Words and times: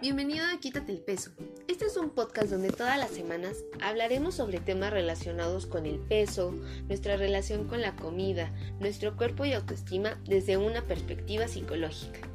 Bienvenido 0.00 0.46
a 0.46 0.58
Quítate 0.58 0.92
el 0.92 0.98
peso. 1.00 1.30
Este 1.68 1.84
es 1.84 1.98
un 1.98 2.08
podcast 2.08 2.48
donde 2.48 2.70
todas 2.70 2.98
las 2.98 3.10
semanas 3.10 3.58
hablaremos 3.82 4.34
sobre 4.34 4.58
temas 4.58 4.94
relacionados 4.94 5.66
con 5.66 5.84
el 5.84 5.98
peso, 5.98 6.54
nuestra 6.88 7.18
relación 7.18 7.68
con 7.68 7.82
la 7.82 7.94
comida, 7.96 8.50
nuestro 8.80 9.14
cuerpo 9.14 9.44
y 9.44 9.52
autoestima 9.52 10.18
desde 10.24 10.56
una 10.56 10.80
perspectiva 10.80 11.48
psicológica. 11.48 12.29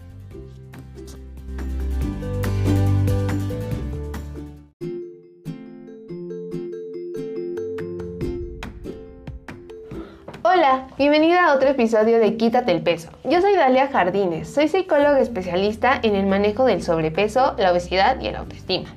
Bienvenida 11.18 11.46
a 11.46 11.56
otro 11.56 11.70
episodio 11.70 12.20
de 12.20 12.36
Quítate 12.36 12.74
el 12.74 12.82
peso. 12.82 13.10
Yo 13.24 13.40
soy 13.40 13.56
Dalia 13.56 13.88
Jardines, 13.88 14.54
soy 14.54 14.68
psicóloga 14.68 15.22
especialista 15.22 15.98
en 16.04 16.14
el 16.14 16.26
manejo 16.26 16.66
del 16.66 16.84
sobrepeso, 16.84 17.56
la 17.58 17.72
obesidad 17.72 18.20
y 18.20 18.28
el 18.28 18.36
autoestima. 18.36 18.90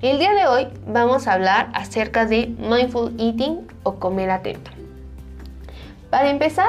El 0.00 0.20
día 0.20 0.34
de 0.34 0.46
hoy 0.46 0.68
vamos 0.86 1.26
a 1.26 1.32
hablar 1.32 1.70
acerca 1.74 2.26
de 2.26 2.46
mindful 2.46 3.12
eating 3.18 3.66
o 3.82 3.96
comer 3.96 4.30
atento. 4.30 4.70
Para 6.10 6.30
empezar, 6.30 6.68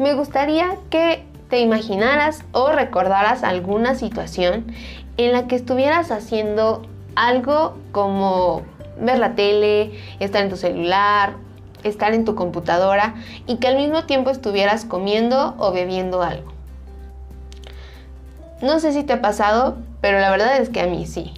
me 0.00 0.14
gustaría 0.14 0.70
que 0.90 1.22
te 1.48 1.60
imaginaras 1.60 2.42
o 2.50 2.72
recordaras 2.72 3.44
alguna 3.44 3.94
situación 3.94 4.66
en 5.16 5.30
la 5.30 5.46
que 5.46 5.54
estuvieras 5.54 6.10
haciendo 6.10 6.82
algo 7.14 7.76
como 7.92 8.62
ver 9.00 9.20
la 9.20 9.36
tele, 9.36 9.92
estar 10.18 10.42
en 10.42 10.50
tu 10.50 10.56
celular 10.56 11.34
estar 11.84 12.14
en 12.14 12.24
tu 12.24 12.34
computadora 12.34 13.14
y 13.46 13.56
que 13.56 13.68
al 13.68 13.76
mismo 13.76 14.04
tiempo 14.04 14.30
estuvieras 14.30 14.84
comiendo 14.84 15.54
o 15.58 15.72
bebiendo 15.72 16.22
algo. 16.22 16.52
No 18.62 18.78
sé 18.78 18.92
si 18.92 19.04
te 19.04 19.14
ha 19.14 19.22
pasado, 19.22 19.78
pero 20.00 20.18
la 20.20 20.30
verdad 20.30 20.58
es 20.58 20.68
que 20.68 20.80
a 20.80 20.86
mí 20.86 21.06
sí. 21.06 21.32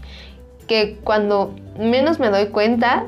Que 0.66 0.98
cuando 1.04 1.54
menos 1.78 2.18
me 2.18 2.30
doy 2.30 2.46
cuenta, 2.46 3.06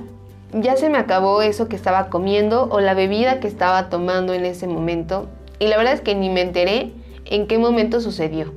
ya 0.52 0.76
se 0.76 0.88
me 0.88 0.98
acabó 0.98 1.42
eso 1.42 1.68
que 1.68 1.76
estaba 1.76 2.08
comiendo 2.08 2.68
o 2.70 2.80
la 2.80 2.94
bebida 2.94 3.40
que 3.40 3.48
estaba 3.48 3.88
tomando 3.88 4.32
en 4.32 4.44
ese 4.44 4.68
momento. 4.68 5.26
Y 5.58 5.66
la 5.66 5.76
verdad 5.76 5.94
es 5.94 6.00
que 6.00 6.14
ni 6.14 6.30
me 6.30 6.42
enteré 6.42 6.92
en 7.24 7.46
qué 7.46 7.58
momento 7.58 8.00
sucedió. 8.00 8.52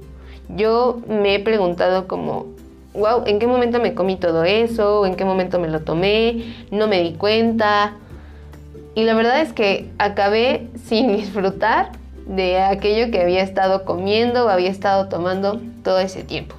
Yo 0.49 1.01
me 1.07 1.35
he 1.35 1.39
preguntado 1.39 2.07
como, 2.07 2.45
wow, 2.93 3.23
¿en 3.25 3.39
qué 3.39 3.47
momento 3.47 3.79
me 3.79 3.95
comí 3.95 4.15
todo 4.15 4.43
eso? 4.43 5.05
¿En 5.05 5.15
qué 5.15 5.25
momento 5.25 5.59
me 5.59 5.67
lo 5.67 5.81
tomé? 5.81 6.55
No 6.69 6.87
me 6.87 7.01
di 7.01 7.13
cuenta 7.13 7.95
y 8.97 9.03
la 9.03 9.13
verdad 9.13 9.41
es 9.41 9.53
que 9.53 9.91
acabé 9.99 10.69
sin 10.85 11.15
disfrutar 11.17 11.91
de 12.25 12.59
aquello 12.59 13.11
que 13.11 13.21
había 13.21 13.43
estado 13.43 13.85
comiendo 13.85 14.45
o 14.45 14.49
había 14.49 14.71
estado 14.71 15.07
tomando 15.07 15.61
todo 15.83 15.99
ese 15.99 16.23
tiempo. 16.23 16.55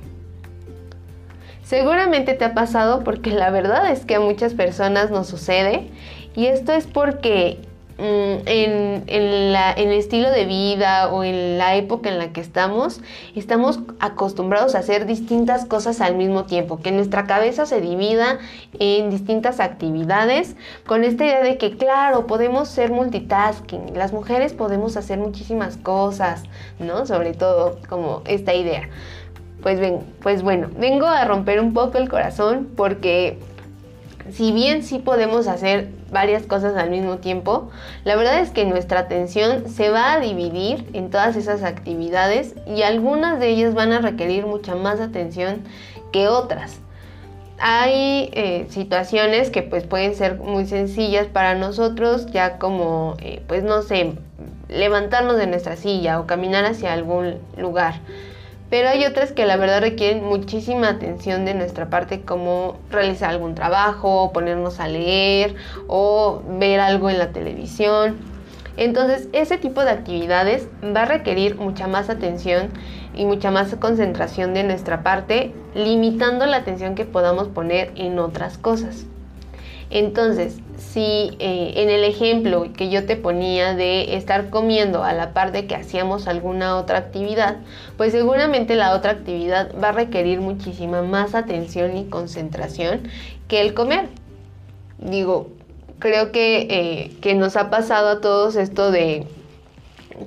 Seguramente 1.64 2.34
te 2.34 2.44
ha 2.44 2.54
pasado 2.54 3.02
porque 3.02 3.32
la 3.32 3.50
verdad 3.50 3.90
es 3.90 4.04
que 4.04 4.14
a 4.14 4.20
muchas 4.20 4.54
personas 4.54 5.10
nos 5.10 5.26
sucede 5.26 5.90
y 6.36 6.46
esto 6.46 6.72
es 6.72 6.86
porque 6.86 7.58
Mm, 7.98 8.46
en, 8.46 9.04
el 9.08 9.92
estilo 9.92 10.30
de 10.30 10.44
vida 10.44 11.08
o 11.08 11.24
en 11.24 11.58
la 11.58 11.74
época 11.74 12.08
en 12.08 12.18
la 12.18 12.32
que 12.32 12.40
estamos, 12.40 13.00
estamos 13.34 13.80
acostumbrados 13.98 14.76
a 14.76 14.78
hacer 14.78 15.04
distintas 15.04 15.64
cosas 15.64 16.00
al 16.00 16.14
mismo 16.14 16.44
tiempo, 16.44 16.78
que 16.78 16.92
nuestra 16.92 17.26
cabeza 17.26 17.66
se 17.66 17.80
divida 17.80 18.38
en 18.78 19.10
distintas 19.10 19.58
actividades, 19.58 20.54
con 20.86 21.02
esta 21.02 21.24
idea 21.24 21.42
de 21.42 21.58
que, 21.58 21.76
claro, 21.76 22.28
podemos 22.28 22.68
ser 22.68 22.92
multitasking, 22.92 23.98
las 23.98 24.12
mujeres 24.12 24.52
podemos 24.52 24.96
hacer 24.96 25.18
muchísimas 25.18 25.76
cosas, 25.76 26.44
¿no? 26.78 27.04
Sobre 27.04 27.32
todo 27.32 27.80
como 27.88 28.22
esta 28.26 28.54
idea. 28.54 28.88
Pues, 29.60 29.80
ven, 29.80 29.98
pues 30.22 30.42
bueno, 30.42 30.68
vengo 30.78 31.06
a 31.06 31.24
romper 31.24 31.58
un 31.58 31.74
poco 31.74 31.98
el 31.98 32.08
corazón 32.08 32.68
porque 32.76 33.40
si 34.30 34.52
bien 34.52 34.84
sí 34.84 35.00
podemos 35.00 35.48
hacer 35.48 35.97
varias 36.10 36.44
cosas 36.44 36.76
al 36.76 36.90
mismo 36.90 37.18
tiempo, 37.18 37.70
la 38.04 38.16
verdad 38.16 38.40
es 38.40 38.50
que 38.50 38.64
nuestra 38.64 39.00
atención 39.00 39.68
se 39.68 39.90
va 39.90 40.14
a 40.14 40.20
dividir 40.20 40.88
en 40.92 41.10
todas 41.10 41.36
esas 41.36 41.62
actividades 41.62 42.54
y 42.66 42.82
algunas 42.82 43.38
de 43.40 43.48
ellas 43.48 43.74
van 43.74 43.92
a 43.92 44.00
requerir 44.00 44.46
mucha 44.46 44.74
más 44.74 45.00
atención 45.00 45.62
que 46.12 46.28
otras. 46.28 46.80
Hay 47.60 48.30
eh, 48.34 48.66
situaciones 48.70 49.50
que 49.50 49.62
pues 49.62 49.84
pueden 49.84 50.14
ser 50.14 50.38
muy 50.38 50.66
sencillas 50.66 51.26
para 51.26 51.54
nosotros, 51.54 52.26
ya 52.26 52.58
como 52.58 53.16
eh, 53.20 53.42
pues 53.48 53.64
no 53.64 53.82
sé, 53.82 54.14
levantarnos 54.68 55.36
de 55.36 55.46
nuestra 55.46 55.76
silla 55.76 56.20
o 56.20 56.26
caminar 56.26 56.64
hacia 56.64 56.92
algún 56.92 57.38
lugar 57.56 57.94
pero 58.70 58.88
hay 58.88 59.04
otras 59.04 59.32
que 59.32 59.46
la 59.46 59.56
verdad 59.56 59.80
requieren 59.80 60.24
muchísima 60.24 60.88
atención 60.88 61.44
de 61.44 61.54
nuestra 61.54 61.88
parte, 61.88 62.22
como 62.22 62.76
realizar 62.90 63.30
algún 63.30 63.54
trabajo, 63.54 64.32
ponernos 64.32 64.80
a 64.80 64.88
leer 64.88 65.56
o 65.86 66.42
ver 66.58 66.80
algo 66.80 67.08
en 67.08 67.18
la 67.18 67.32
televisión. 67.32 68.16
Entonces, 68.76 69.28
ese 69.32 69.58
tipo 69.58 69.84
de 69.84 69.90
actividades 69.90 70.68
va 70.84 71.02
a 71.02 71.06
requerir 71.06 71.56
mucha 71.56 71.88
más 71.88 72.10
atención 72.10 72.68
y 73.14 73.24
mucha 73.24 73.50
más 73.50 73.74
concentración 73.76 74.54
de 74.54 74.62
nuestra 74.62 75.02
parte, 75.02 75.52
limitando 75.74 76.46
la 76.46 76.58
atención 76.58 76.94
que 76.94 77.04
podamos 77.04 77.48
poner 77.48 77.90
en 77.96 78.18
otras 78.18 78.56
cosas. 78.56 79.06
Entonces, 79.90 80.58
si 80.76 81.36
eh, 81.38 81.72
en 81.76 81.88
el 81.88 82.04
ejemplo 82.04 82.66
que 82.76 82.90
yo 82.90 83.06
te 83.06 83.16
ponía 83.16 83.74
de 83.74 84.16
estar 84.16 84.50
comiendo 84.50 85.02
a 85.02 85.12
la 85.12 85.32
par 85.32 85.50
de 85.50 85.66
que 85.66 85.74
hacíamos 85.74 86.28
alguna 86.28 86.76
otra 86.76 86.98
actividad, 86.98 87.56
pues 87.96 88.12
seguramente 88.12 88.76
la 88.76 88.94
otra 88.94 89.12
actividad 89.12 89.72
va 89.82 89.88
a 89.88 89.92
requerir 89.92 90.40
muchísima 90.40 91.02
más 91.02 91.34
atención 91.34 91.96
y 91.96 92.04
concentración 92.04 93.08
que 93.48 93.62
el 93.62 93.72
comer. 93.72 94.08
Digo, 94.98 95.48
creo 95.98 96.32
que, 96.32 97.10
eh, 97.22 97.34
nos 97.34 97.56
ha 97.56 97.70
pasado 97.70 98.08
a 98.08 98.20
todos 98.20 98.56
esto 98.56 98.90
de 98.90 99.26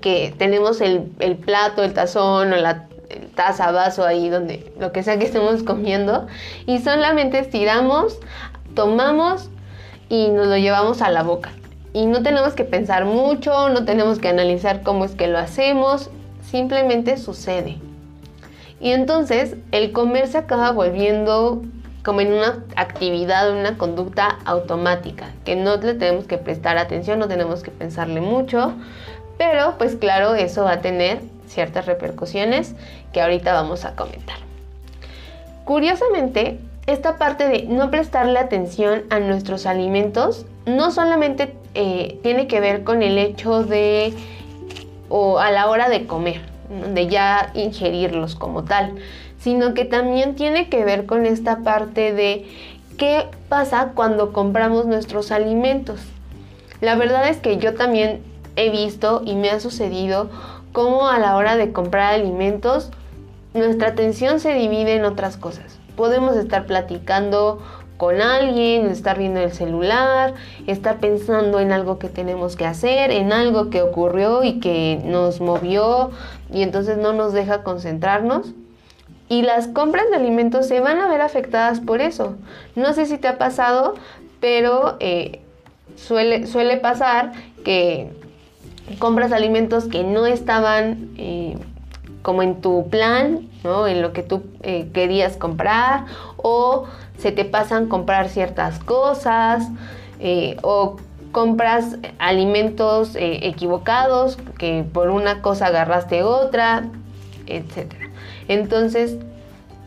que 0.01 0.33
tenemos 0.37 0.81
el, 0.81 1.11
el 1.19 1.35
plato, 1.35 1.83
el 1.83 1.93
tazón 1.93 2.53
o 2.53 2.55
la 2.55 2.87
taza, 3.35 3.71
vaso 3.71 4.05
ahí 4.05 4.29
donde 4.29 4.71
lo 4.79 4.91
que 4.91 5.03
sea 5.03 5.17
que 5.17 5.25
estemos 5.25 5.63
comiendo 5.63 6.27
y 6.65 6.79
solamente 6.79 7.39
estiramos, 7.39 8.19
tomamos 8.73 9.49
y 10.09 10.29
nos 10.29 10.47
lo 10.47 10.57
llevamos 10.57 11.01
a 11.01 11.09
la 11.09 11.23
boca. 11.23 11.51
Y 11.93 12.05
no 12.05 12.23
tenemos 12.23 12.53
que 12.53 12.63
pensar 12.63 13.05
mucho, 13.05 13.69
no 13.69 13.85
tenemos 13.85 14.19
que 14.19 14.29
analizar 14.29 14.81
cómo 14.83 15.05
es 15.05 15.11
que 15.11 15.27
lo 15.27 15.37
hacemos, 15.37 16.09
simplemente 16.41 17.17
sucede. 17.17 17.77
Y 18.79 18.91
entonces 18.91 19.55
el 19.71 19.91
comer 19.91 20.27
se 20.27 20.37
acaba 20.37 20.71
volviendo 20.71 21.61
como 22.03 22.21
en 22.21 22.33
una 22.33 22.63
actividad, 22.75 23.51
una 23.51 23.77
conducta 23.77 24.39
automática, 24.45 25.31
que 25.45 25.55
no 25.55 25.77
le 25.77 25.93
tenemos 25.93 26.25
que 26.25 26.37
prestar 26.37 26.77
atención, 26.77 27.19
no 27.19 27.27
tenemos 27.27 27.61
que 27.61 27.71
pensarle 27.71 28.21
mucho, 28.21 28.73
pero 29.37 29.75
pues 29.77 29.95
claro, 29.95 30.33
eso 30.33 30.63
va 30.63 30.73
a 30.73 30.81
tener 30.81 31.19
ciertas 31.47 31.85
repercusiones 31.85 32.75
que 33.13 33.21
ahorita 33.21 33.53
vamos 33.53 33.85
a 33.85 33.95
comentar. 33.95 34.37
Curiosamente, 35.65 36.59
esta 36.87 37.17
parte 37.17 37.47
de 37.47 37.63
no 37.63 37.91
prestarle 37.91 38.39
atención 38.39 39.03
a 39.09 39.19
nuestros 39.19 39.65
alimentos 39.65 40.45
no 40.65 40.91
solamente 40.91 41.55
eh, 41.73 42.19
tiene 42.23 42.47
que 42.47 42.59
ver 42.59 42.83
con 42.83 43.03
el 43.03 43.17
hecho 43.17 43.63
de 43.63 44.13
o 45.09 45.39
a 45.39 45.51
la 45.51 45.69
hora 45.69 45.89
de 45.89 46.07
comer, 46.07 46.41
de 46.93 47.07
ya 47.07 47.51
ingerirlos 47.53 48.35
como 48.35 48.63
tal, 48.63 48.95
sino 49.39 49.73
que 49.73 49.85
también 49.85 50.35
tiene 50.35 50.69
que 50.69 50.85
ver 50.85 51.05
con 51.05 51.25
esta 51.25 51.59
parte 51.59 52.13
de 52.13 52.47
qué 52.97 53.27
pasa 53.49 53.91
cuando 53.93 54.31
compramos 54.31 54.85
nuestros 54.85 55.31
alimentos. 55.31 56.01
La 56.79 56.95
verdad 56.95 57.27
es 57.27 57.37
que 57.37 57.57
yo 57.57 57.73
también 57.75 58.21
he 58.55 58.69
visto 58.69 59.21
y 59.25 59.35
me 59.35 59.49
ha 59.49 59.59
sucedido 59.59 60.29
cómo 60.71 61.07
a 61.09 61.19
la 61.19 61.35
hora 61.35 61.57
de 61.57 61.73
comprar 61.73 62.13
alimentos 62.13 62.89
nuestra 63.53 63.89
atención 63.89 64.39
se 64.39 64.53
divide 64.53 64.95
en 64.95 65.03
otras 65.03 65.35
cosas 65.35 65.80
podemos 66.01 66.35
estar 66.35 66.65
platicando 66.65 67.61
con 67.97 68.21
alguien, 68.21 68.87
estar 68.87 69.19
viendo 69.19 69.39
el 69.39 69.51
celular, 69.51 70.33
estar 70.65 70.97
pensando 70.97 71.59
en 71.59 71.71
algo 71.71 71.99
que 71.99 72.09
tenemos 72.09 72.55
que 72.55 72.65
hacer, 72.65 73.11
en 73.11 73.31
algo 73.31 73.69
que 73.69 73.83
ocurrió 73.83 74.43
y 74.43 74.59
que 74.59 74.99
nos 75.05 75.41
movió 75.41 76.09
y 76.51 76.63
entonces 76.63 76.97
no 76.97 77.13
nos 77.13 77.33
deja 77.33 77.61
concentrarnos. 77.61 78.53
Y 79.29 79.43
las 79.43 79.67
compras 79.67 80.09
de 80.09 80.15
alimentos 80.15 80.67
se 80.67 80.79
van 80.79 80.97
a 80.97 81.07
ver 81.07 81.21
afectadas 81.21 81.81
por 81.81 82.01
eso. 82.01 82.33
No 82.75 82.93
sé 82.93 83.05
si 83.05 83.19
te 83.19 83.27
ha 83.27 83.37
pasado, 83.37 83.93
pero 84.39 84.97
eh, 84.99 85.41
suele, 85.97 86.77
pasar 86.77 87.33
que 87.63 88.09
compras 88.97 89.31
alimentos 89.31 89.85
que 89.85 90.03
no 90.03 90.25
estaban 90.25 91.11
eh, 91.15 91.57
como 92.21 92.43
en 92.43 92.61
tu 92.61 92.89
plan, 92.89 93.49
¿no? 93.63 93.87
En 93.87 94.01
lo 94.01 94.13
que 94.13 94.23
tú 94.23 94.43
eh, 94.61 94.89
querías 94.93 95.37
comprar 95.37 96.05
o 96.37 96.85
se 97.17 97.31
te 97.31 97.45
pasan 97.45 97.87
comprar 97.87 98.29
ciertas 98.29 98.79
cosas 98.79 99.67
eh, 100.19 100.57
o 100.61 100.97
compras 101.31 101.97
alimentos 102.19 103.15
eh, 103.15 103.47
equivocados 103.47 104.37
que 104.57 104.83
por 104.91 105.09
una 105.09 105.41
cosa 105.41 105.67
agarraste 105.67 106.23
otra, 106.23 106.83
etc. 107.47 107.93
Entonces, 108.47 109.17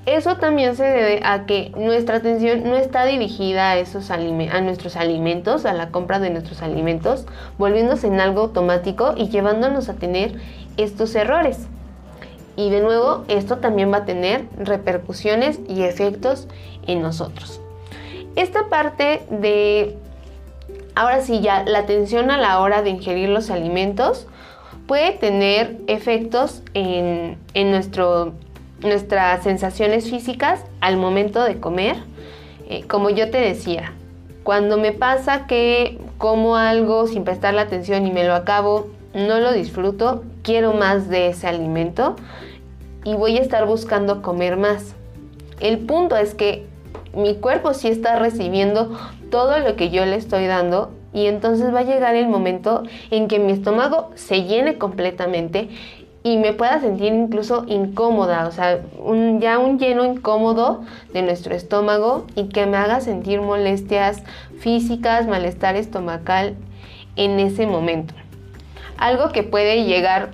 Eso 0.06 0.36
también 0.36 0.76
se 0.76 0.82
debe 0.84 1.20
a 1.24 1.46
que 1.46 1.72
nuestra 1.78 2.16
atención 2.16 2.64
no 2.64 2.76
está 2.76 3.06
dirigida 3.06 3.70
a, 3.70 3.78
esos 3.78 4.10
a 4.10 4.18
nuestros 4.18 4.96
alimentos, 4.96 5.64
a 5.64 5.72
la 5.72 5.88
compra 5.88 6.18
de 6.18 6.28
nuestros 6.28 6.60
alimentos, 6.60 7.24
volviéndose 7.56 8.08
en 8.08 8.20
algo 8.20 8.42
automático 8.42 9.14
y 9.16 9.30
llevándonos 9.30 9.88
a 9.88 9.94
tener 9.94 10.38
estos 10.76 11.14
errores. 11.14 11.68
Y 12.56 12.70
de 12.70 12.80
nuevo, 12.80 13.24
esto 13.28 13.58
también 13.58 13.92
va 13.92 13.98
a 13.98 14.04
tener 14.04 14.46
repercusiones 14.56 15.60
y 15.68 15.82
efectos 15.82 16.46
en 16.86 17.02
nosotros. 17.02 17.60
Esta 18.36 18.68
parte 18.68 19.22
de, 19.30 19.96
ahora 20.94 21.20
sí 21.20 21.40
ya, 21.40 21.64
la 21.64 21.80
atención 21.80 22.30
a 22.30 22.38
la 22.38 22.60
hora 22.60 22.82
de 22.82 22.90
ingerir 22.90 23.28
los 23.28 23.50
alimentos 23.50 24.26
puede 24.86 25.12
tener 25.12 25.78
efectos 25.86 26.62
en, 26.74 27.38
nuestro, 27.54 28.34
nuestras 28.80 29.42
sensaciones 29.42 30.10
físicas 30.10 30.64
al 30.80 30.96
momento 30.96 31.42
de 31.42 31.58
comer. 31.58 31.96
Eh, 32.68 32.84
como 32.86 33.10
yo 33.10 33.30
te 33.30 33.38
decía, 33.38 33.92
cuando 34.42 34.76
me 34.76 34.92
pasa 34.92 35.46
que 35.46 35.98
como 36.18 36.56
algo 36.56 37.06
sin 37.06 37.24
prestar 37.24 37.54
la 37.54 37.62
atención 37.62 38.06
y 38.06 38.12
me 38.12 38.24
lo 38.24 38.34
acabo, 38.34 38.88
no 39.14 39.38
lo 39.38 39.52
disfruto, 39.52 40.24
quiero 40.42 40.72
más 40.74 41.08
de 41.08 41.28
ese 41.28 41.46
alimento 41.46 42.16
y 43.04 43.14
voy 43.14 43.38
a 43.38 43.42
estar 43.42 43.66
buscando 43.66 44.22
comer 44.22 44.56
más. 44.56 44.94
El 45.60 45.78
punto 45.78 46.16
es 46.16 46.34
que 46.34 46.66
mi 47.14 47.36
cuerpo 47.36 47.74
sí 47.74 47.88
está 47.88 48.18
recibiendo 48.18 48.98
todo 49.30 49.58
lo 49.58 49.76
que 49.76 49.90
yo 49.90 50.04
le 50.04 50.16
estoy 50.16 50.46
dando 50.46 50.90
y 51.12 51.26
entonces 51.26 51.72
va 51.72 51.80
a 51.80 51.84
llegar 51.84 52.16
el 52.16 52.26
momento 52.26 52.82
en 53.10 53.28
que 53.28 53.38
mi 53.38 53.52
estómago 53.52 54.10
se 54.14 54.42
llene 54.42 54.78
completamente 54.78 55.68
y 56.24 56.38
me 56.38 56.54
pueda 56.54 56.80
sentir 56.80 57.12
incluso 57.12 57.64
incómoda, 57.68 58.48
o 58.48 58.50
sea, 58.50 58.80
ya 59.38 59.58
un 59.58 59.78
lleno 59.78 60.04
incómodo 60.06 60.82
de 61.12 61.20
nuestro 61.20 61.54
estómago 61.54 62.26
y 62.34 62.48
que 62.48 62.64
me 62.64 62.78
haga 62.78 63.02
sentir 63.02 63.42
molestias 63.42 64.22
físicas, 64.58 65.28
malestar 65.28 65.76
estomacal 65.76 66.56
en 67.16 67.38
ese 67.38 67.66
momento. 67.66 68.14
Algo 68.96 69.30
que 69.32 69.42
puede 69.42 69.84
llegar 69.84 70.30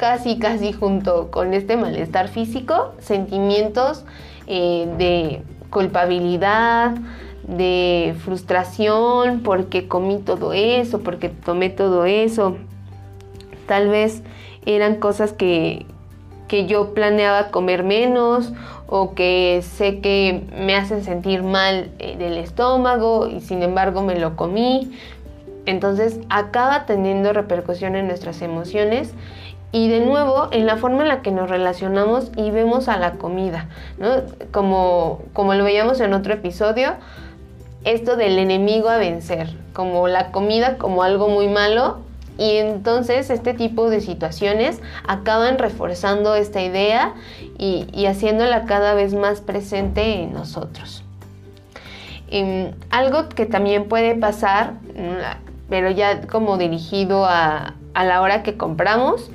casi, 0.00 0.38
casi 0.38 0.72
junto 0.72 1.30
con 1.30 1.52
este 1.52 1.76
malestar 1.76 2.28
físico, 2.28 2.94
sentimientos 3.00 4.06
eh, 4.46 4.88
de 4.96 5.42
culpabilidad, 5.68 6.94
de 7.46 8.14
frustración 8.24 9.42
porque 9.42 9.88
comí 9.88 10.16
todo 10.16 10.54
eso, 10.54 11.00
porque 11.00 11.28
tomé 11.28 11.68
todo 11.68 12.06
eso. 12.06 12.56
Tal 13.66 13.90
vez 13.90 14.22
eran 14.64 14.94
cosas 14.94 15.34
que, 15.34 15.84
que 16.48 16.64
yo 16.64 16.94
planeaba 16.94 17.50
comer 17.50 17.84
menos 17.84 18.54
o 18.86 19.14
que 19.14 19.60
sé 19.62 20.00
que 20.00 20.44
me 20.58 20.76
hacen 20.76 21.04
sentir 21.04 21.42
mal 21.42 21.90
eh, 21.98 22.16
del 22.16 22.38
estómago 22.38 23.28
y 23.28 23.42
sin 23.42 23.62
embargo 23.62 24.00
me 24.00 24.18
lo 24.18 24.34
comí. 24.34 24.92
Entonces 25.66 26.20
acaba 26.30 26.86
teniendo 26.86 27.34
repercusión 27.34 27.96
en 27.96 28.06
nuestras 28.06 28.40
emociones 28.40 29.12
y 29.72 29.88
de 29.88 30.00
nuevo 30.00 30.48
en 30.50 30.66
la 30.66 30.76
forma 30.76 31.02
en 31.02 31.08
la 31.08 31.22
que 31.22 31.30
nos 31.30 31.48
relacionamos 31.48 32.32
y 32.36 32.50
vemos 32.50 32.88
a 32.88 32.98
la 32.98 33.12
comida, 33.12 33.68
Como, 34.50 35.22
como 35.32 35.54
lo 35.54 35.64
veíamos 35.64 36.00
en 36.00 36.12
otro 36.12 36.34
episodio, 36.34 36.94
esto 37.84 38.16
del 38.16 38.38
enemigo 38.38 38.88
a 38.88 38.98
vencer, 38.98 39.48
como 39.72 40.08
la 40.08 40.32
comida 40.32 40.76
como 40.76 41.02
algo 41.02 41.28
muy 41.28 41.48
malo 41.48 41.98
y 42.36 42.56
entonces 42.56 43.30
este 43.30 43.54
tipo 43.54 43.90
de 43.90 44.00
situaciones 44.00 44.80
acaban 45.06 45.58
reforzando 45.58 46.34
esta 46.34 46.62
idea 46.62 47.14
y, 47.58 47.86
y 47.92 48.06
haciéndola 48.06 48.64
cada 48.64 48.94
vez 48.94 49.14
más 49.14 49.40
presente 49.40 50.22
en 50.22 50.32
nosotros. 50.32 51.04
Em, 52.30 52.72
algo 52.90 53.28
que 53.28 53.44
también 53.44 53.88
puede 53.88 54.14
pasar, 54.14 54.74
pero 55.68 55.90
ya 55.90 56.22
como 56.28 56.58
dirigido 56.58 57.24
a, 57.24 57.74
a 57.92 58.04
la 58.04 58.22
hora 58.22 58.42
que 58.42 58.56
compramos, 58.56 59.30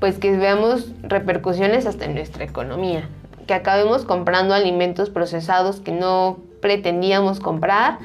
pues 0.00 0.18
que 0.18 0.36
veamos 0.36 0.86
repercusiones 1.02 1.86
hasta 1.86 2.06
en 2.06 2.14
nuestra 2.14 2.44
economía, 2.44 3.08
que 3.46 3.54
acabemos 3.54 4.04
comprando 4.04 4.54
alimentos 4.54 5.10
procesados 5.10 5.80
que 5.80 5.92
no 5.92 6.38
pretendíamos 6.60 7.38
comprar 7.38 7.98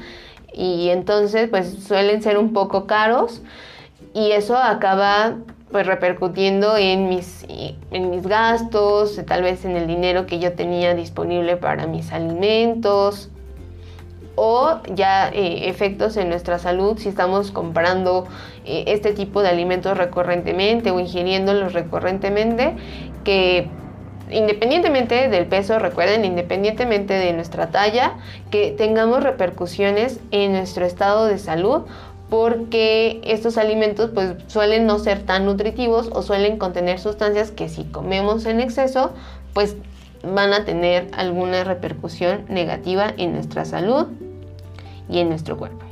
y 0.52 0.90
entonces 0.90 1.48
pues 1.48 1.82
suelen 1.84 2.22
ser 2.22 2.38
un 2.38 2.52
poco 2.52 2.86
caros 2.86 3.42
y 4.14 4.32
eso 4.32 4.56
acaba 4.56 5.36
pues 5.72 5.86
repercutiendo 5.86 6.76
en 6.76 7.08
mis, 7.08 7.44
en 7.48 8.10
mis 8.10 8.26
gastos, 8.26 9.20
tal 9.26 9.42
vez 9.42 9.64
en 9.64 9.76
el 9.76 9.86
dinero 9.86 10.26
que 10.26 10.38
yo 10.38 10.52
tenía 10.52 10.94
disponible 10.94 11.56
para 11.56 11.86
mis 11.86 12.12
alimentos 12.12 13.30
o 14.36 14.78
ya 14.94 15.30
eh, 15.30 15.68
efectos 15.68 16.16
en 16.16 16.28
nuestra 16.28 16.58
salud 16.58 16.98
si 16.98 17.08
estamos 17.08 17.50
comprando 17.50 18.26
eh, 18.64 18.84
este 18.86 19.12
tipo 19.12 19.42
de 19.42 19.48
alimentos 19.48 19.96
recurrentemente 19.96 20.90
o 20.90 21.00
ingiriéndolos 21.00 21.72
recurrentemente, 21.72 22.76
que 23.24 23.68
independientemente 24.30 25.28
del 25.28 25.46
peso, 25.46 25.78
recuerden, 25.78 26.24
independientemente 26.24 27.14
de 27.14 27.32
nuestra 27.32 27.68
talla, 27.70 28.14
que 28.50 28.72
tengamos 28.72 29.22
repercusiones 29.22 30.20
en 30.30 30.52
nuestro 30.52 30.84
estado 30.84 31.26
de 31.26 31.38
salud 31.38 31.82
porque 32.28 33.20
estos 33.24 33.56
alimentos 33.56 34.10
pues 34.12 34.34
suelen 34.48 34.86
no 34.86 34.98
ser 34.98 35.22
tan 35.22 35.46
nutritivos 35.46 36.10
o 36.12 36.22
suelen 36.22 36.58
contener 36.58 36.98
sustancias 36.98 37.52
que 37.52 37.68
si 37.68 37.84
comemos 37.84 38.46
en 38.46 38.60
exceso 38.60 39.12
pues 39.54 39.76
van 40.24 40.52
a 40.52 40.64
tener 40.64 41.08
alguna 41.12 41.62
repercusión 41.62 42.44
negativa 42.48 43.12
en 43.16 43.32
nuestra 43.32 43.64
salud 43.64 44.08
y 45.08 45.20
en 45.20 45.28
nuestro 45.28 45.56
cuerpo. 45.56 45.84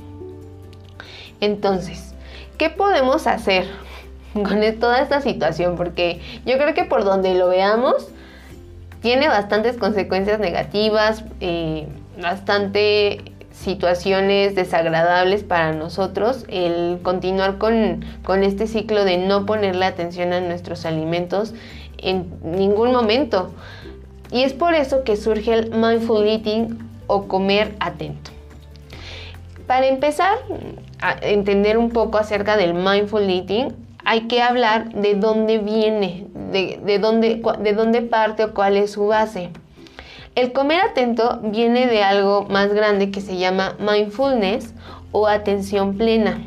Entonces, 1.40 2.14
¿qué 2.58 2.70
podemos 2.70 3.26
hacer 3.26 3.66
con 4.34 4.60
toda 4.78 5.00
esta 5.00 5.20
situación? 5.20 5.76
Porque 5.76 6.20
yo 6.46 6.56
creo 6.56 6.74
que 6.74 6.84
por 6.84 7.04
donde 7.04 7.34
lo 7.34 7.48
veamos, 7.48 8.08
tiene 9.00 9.28
bastantes 9.28 9.76
consecuencias 9.76 10.40
negativas, 10.40 11.24
eh, 11.40 11.86
bastante 12.20 13.34
situaciones 13.52 14.54
desagradables 14.54 15.44
para 15.44 15.72
nosotros 15.72 16.44
el 16.48 16.98
continuar 17.02 17.58
con, 17.58 18.04
con, 18.24 18.42
este 18.42 18.66
ciclo 18.66 19.04
de 19.04 19.18
no 19.18 19.46
ponerle 19.46 19.84
atención 19.84 20.32
a 20.32 20.40
nuestros 20.40 20.86
alimentos 20.86 21.54
en 21.98 22.32
ningún 22.42 22.92
momento. 22.92 23.52
Y 24.32 24.42
es 24.42 24.54
por 24.54 24.74
eso 24.74 25.04
que 25.04 25.16
surge 25.16 25.52
el 25.52 25.70
mindful 25.70 26.26
eating 26.26 26.78
o 27.06 27.28
comer 27.28 27.76
atento. 27.78 28.33
Para 29.66 29.86
empezar 29.86 30.38
a 31.00 31.16
entender 31.22 31.78
un 31.78 31.90
poco 31.90 32.18
acerca 32.18 32.56
del 32.56 32.74
mindful 32.74 33.28
eating, 33.28 33.74
hay 34.04 34.28
que 34.28 34.42
hablar 34.42 34.92
de 34.92 35.14
dónde 35.14 35.58
viene, 35.58 36.26
de, 36.52 36.98
dónde, 36.98 37.42
de 37.60 37.72
dónde 37.72 38.02
parte 38.02 38.44
o 38.44 38.54
cuál 38.54 38.76
es 38.76 38.92
su 38.92 39.06
base. 39.06 39.50
El 40.34 40.52
comer 40.52 40.80
atento 40.80 41.38
viene 41.42 41.86
de 41.86 42.02
algo 42.02 42.46
más 42.50 42.72
grande 42.72 43.10
que 43.10 43.20
se 43.20 43.36
llama 43.36 43.76
mindfulness 43.78 44.74
o 45.12 45.26
atención 45.28 45.96
plena. 45.96 46.38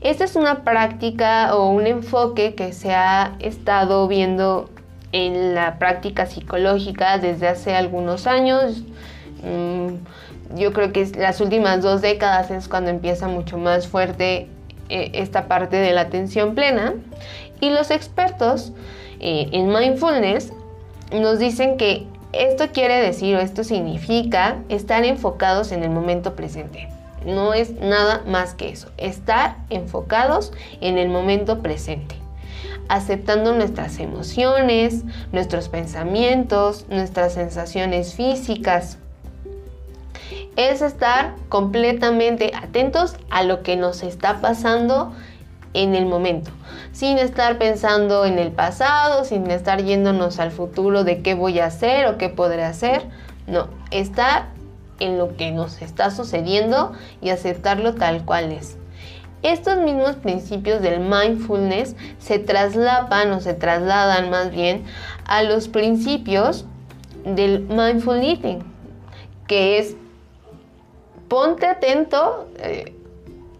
Esta 0.00 0.24
es 0.24 0.34
una 0.34 0.64
práctica 0.64 1.54
o 1.54 1.68
un 1.68 1.86
enfoque 1.86 2.54
que 2.54 2.72
se 2.72 2.94
ha 2.94 3.36
estado 3.38 4.08
viendo 4.08 4.70
en 5.12 5.54
la 5.54 5.78
práctica 5.78 6.24
psicológica 6.26 7.18
desde 7.18 7.48
hace 7.48 7.74
algunos 7.74 8.26
años. 8.26 8.82
Mm, 9.44 9.96
yo 10.54 10.72
creo 10.72 10.92
que 10.92 11.06
las 11.18 11.40
últimas 11.40 11.82
dos 11.82 12.00
décadas 12.00 12.50
es 12.50 12.68
cuando 12.68 12.90
empieza 12.90 13.28
mucho 13.28 13.58
más 13.58 13.88
fuerte 13.88 14.48
eh, 14.88 15.10
esta 15.14 15.46
parte 15.46 15.76
de 15.76 15.92
la 15.92 16.02
atención 16.02 16.54
plena. 16.54 16.94
Y 17.60 17.70
los 17.70 17.90
expertos 17.90 18.72
eh, 19.20 19.48
en 19.52 19.68
mindfulness 19.68 20.52
nos 21.12 21.38
dicen 21.38 21.76
que 21.76 22.06
esto 22.32 22.68
quiere 22.72 23.00
decir 23.00 23.36
o 23.36 23.40
esto 23.40 23.64
significa 23.64 24.58
estar 24.68 25.04
enfocados 25.04 25.72
en 25.72 25.82
el 25.82 25.90
momento 25.90 26.34
presente. 26.34 26.88
No 27.26 27.52
es 27.52 27.72
nada 27.72 28.22
más 28.26 28.54
que 28.54 28.70
eso, 28.70 28.90
estar 28.96 29.56
enfocados 29.68 30.52
en 30.80 30.98
el 30.98 31.08
momento 31.08 31.60
presente 31.60 32.16
aceptando 32.88 33.54
nuestras 33.54 34.00
emociones, 34.00 35.04
nuestros 35.30 35.68
pensamientos, 35.68 36.86
nuestras 36.88 37.34
sensaciones 37.34 38.14
físicas, 38.14 38.98
es 40.56 40.82
estar 40.82 41.34
completamente 41.48 42.52
atentos 42.54 43.16
a 43.30 43.42
lo 43.44 43.62
que 43.62 43.76
nos 43.76 44.02
está 44.02 44.40
pasando 44.40 45.12
en 45.72 45.94
el 45.94 46.06
momento, 46.06 46.50
sin 46.92 47.18
estar 47.18 47.58
pensando 47.58 48.24
en 48.24 48.38
el 48.38 48.50
pasado, 48.50 49.24
sin 49.24 49.50
estar 49.50 49.82
yéndonos 49.82 50.40
al 50.40 50.50
futuro 50.50 51.04
de 51.04 51.22
qué 51.22 51.34
voy 51.34 51.60
a 51.60 51.66
hacer 51.66 52.06
o 52.06 52.18
qué 52.18 52.28
podré 52.28 52.64
hacer. 52.64 53.04
No, 53.46 53.68
estar 53.90 54.48
en 54.98 55.16
lo 55.18 55.36
que 55.36 55.50
nos 55.52 55.80
está 55.80 56.10
sucediendo 56.10 56.92
y 57.20 57.30
aceptarlo 57.30 57.94
tal 57.94 58.24
cual 58.24 58.52
es. 58.52 58.76
Estos 59.42 59.78
mismos 59.78 60.16
principios 60.16 60.82
del 60.82 61.00
mindfulness 61.00 61.96
se 62.18 62.38
traslapan 62.38 63.32
o 63.32 63.40
se 63.40 63.54
trasladan 63.54 64.28
más 64.28 64.50
bien 64.50 64.84
a 65.24 65.42
los 65.42 65.68
principios 65.68 66.66
del 67.24 67.60
mindful 67.60 68.22
eating, 68.22 68.62
que 69.46 69.78
es 69.78 69.96
ponte 71.30 71.66
atento, 71.66 72.48
eh, 72.58 72.92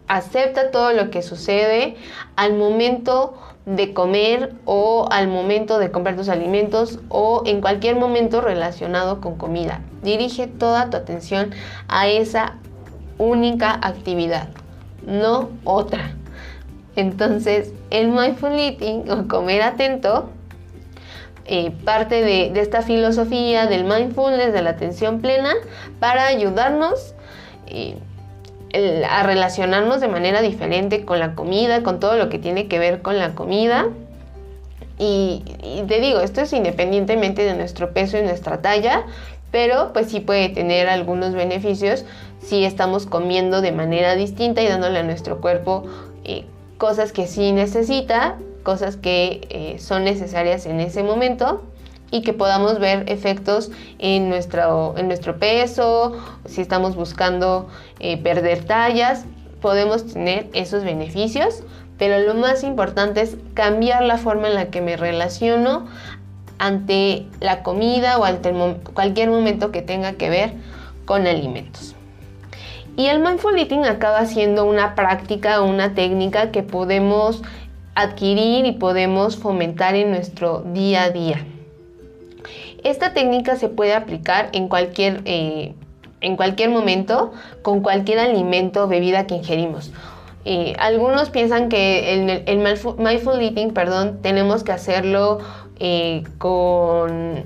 acepta 0.08 0.72
todo 0.72 0.92
lo 0.92 1.08
que 1.10 1.22
sucede 1.22 1.96
al 2.34 2.54
momento 2.54 3.32
de 3.64 3.94
comer 3.94 4.54
o 4.64 5.06
al 5.10 5.28
momento 5.28 5.78
de 5.78 5.92
comprar 5.92 6.16
tus 6.16 6.28
alimentos 6.28 6.98
o 7.08 7.42
en 7.46 7.60
cualquier 7.60 7.94
momento 7.94 8.40
relacionado 8.40 9.20
con 9.20 9.36
comida. 9.36 9.82
Dirige 10.02 10.48
toda 10.48 10.90
tu 10.90 10.96
atención 10.96 11.52
a 11.86 12.08
esa 12.08 12.56
única 13.18 13.78
actividad, 13.80 14.48
no 15.06 15.50
otra. 15.64 16.16
Entonces, 16.96 17.72
el 17.90 18.08
mindful 18.08 18.58
eating 18.58 19.08
o 19.08 19.28
comer 19.28 19.62
atento 19.62 20.28
eh, 21.44 21.72
parte 21.84 22.22
de, 22.22 22.60
esta 22.60 22.82
filosofía 22.82 23.66
del 23.66 23.84
mindfulness, 23.84 24.52
de 24.52 24.62
la 24.62 24.70
atención 24.70 25.20
plena, 25.20 25.52
para 26.00 26.26
ayudarnos 26.26 27.14
a 29.08 29.22
relacionarnos 29.22 30.00
de 30.00 30.08
manera 30.08 30.42
diferente 30.42 31.04
con 31.04 31.18
la 31.18 31.34
comida, 31.34 31.82
con 31.82 31.98
todo 32.00 32.16
lo 32.16 32.28
que 32.28 32.38
tiene 32.38 32.68
que 32.68 32.78
ver 32.78 33.02
con 33.02 33.18
la 33.18 33.34
comida. 33.34 33.88
Y, 34.98 35.42
y, 35.62 35.82
te 35.88 36.00
digo, 36.00 36.20
esto 36.20 36.42
es 36.42 36.52
independientemente 36.52 37.42
de 37.42 37.54
nuestro 37.54 37.92
peso 37.92 38.18
y 38.18 38.22
nuestra 38.22 38.60
talla, 38.60 39.06
pero 39.50 39.92
pues 39.92 40.08
sí 40.08 40.20
puede 40.20 40.50
tener 40.50 40.88
algunos 40.88 41.32
beneficios 41.32 42.04
si 42.40 42.64
estamos 42.64 43.06
comiendo 43.06 43.60
de 43.60 43.72
manera 43.72 44.14
distinta 44.14 44.62
y 44.62 44.68
dándole 44.68 45.00
a 45.00 45.02
nuestro 45.02 45.40
cuerpo 45.40 45.84
eh, 46.24 46.44
cosas 46.78 47.12
que 47.12 47.26
sí 47.26 47.52
necesita, 47.52 48.36
cosas 48.62 48.96
que 48.96 49.46
eh, 49.50 49.78
son 49.78 50.04
necesarias 50.04 50.66
en 50.66 50.80
ese 50.80 51.02
momento 51.02 51.62
y 52.10 52.22
que 52.22 52.32
podamos 52.32 52.78
ver 52.78 53.04
efectos 53.08 53.70
en 53.98 54.28
nuestro, 54.28 54.94
en 54.96 55.08
nuestro 55.08 55.38
peso, 55.38 56.16
si 56.44 56.60
estamos 56.60 56.96
buscando 56.96 57.68
eh, 57.98 58.16
perder 58.16 58.64
tallas, 58.64 59.24
podemos 59.60 60.12
tener 60.12 60.48
esos 60.52 60.84
beneficios, 60.84 61.62
pero 61.98 62.18
lo 62.18 62.34
más 62.34 62.64
importante 62.64 63.20
es 63.20 63.36
cambiar 63.54 64.02
la 64.02 64.16
forma 64.16 64.48
en 64.48 64.54
la 64.54 64.66
que 64.66 64.80
me 64.80 64.96
relaciono 64.96 65.86
ante 66.58 67.26
la 67.40 67.62
comida 67.62 68.18
o 68.18 68.24
ante 68.24 68.52
cualquier 68.94 69.30
momento 69.30 69.70
que 69.70 69.82
tenga 69.82 70.12
que 70.14 70.30
ver 70.30 70.52
con 71.04 71.26
alimentos. 71.26 71.94
Y 72.96 73.06
el 73.06 73.20
mindful 73.20 73.58
eating 73.58 73.84
acaba 73.84 74.26
siendo 74.26 74.64
una 74.64 74.94
práctica, 74.94 75.62
una 75.62 75.94
técnica 75.94 76.50
que 76.50 76.62
podemos 76.62 77.42
adquirir 77.94 78.66
y 78.66 78.72
podemos 78.72 79.36
fomentar 79.36 79.94
en 79.94 80.10
nuestro 80.10 80.62
día 80.72 81.04
a 81.04 81.10
día. 81.10 81.46
Esta 82.84 83.12
técnica 83.12 83.56
se 83.56 83.68
puede 83.68 83.94
aplicar 83.94 84.49
en 84.52 84.68
cualquier, 84.68 85.22
eh, 85.25 85.75
en 86.20 86.37
cualquier 86.37 86.70
momento 86.70 87.32
con 87.62 87.80
cualquier 87.80 88.18
alimento 88.18 88.84
o 88.84 88.88
bebida 88.88 89.26
que 89.26 89.34
ingerimos. 89.37 89.92
Eh, 90.44 90.75
algunos 90.78 91.28
piensan 91.28 91.68
que 91.68 92.42
el, 92.46 92.58
mindful 92.58 93.40
eating, 93.40 93.72
perdón, 93.72 94.20
tenemos 94.22 94.64
que 94.64 94.72
hacerlo 94.72 95.38
eh, 95.78 96.22
con, 96.38 97.44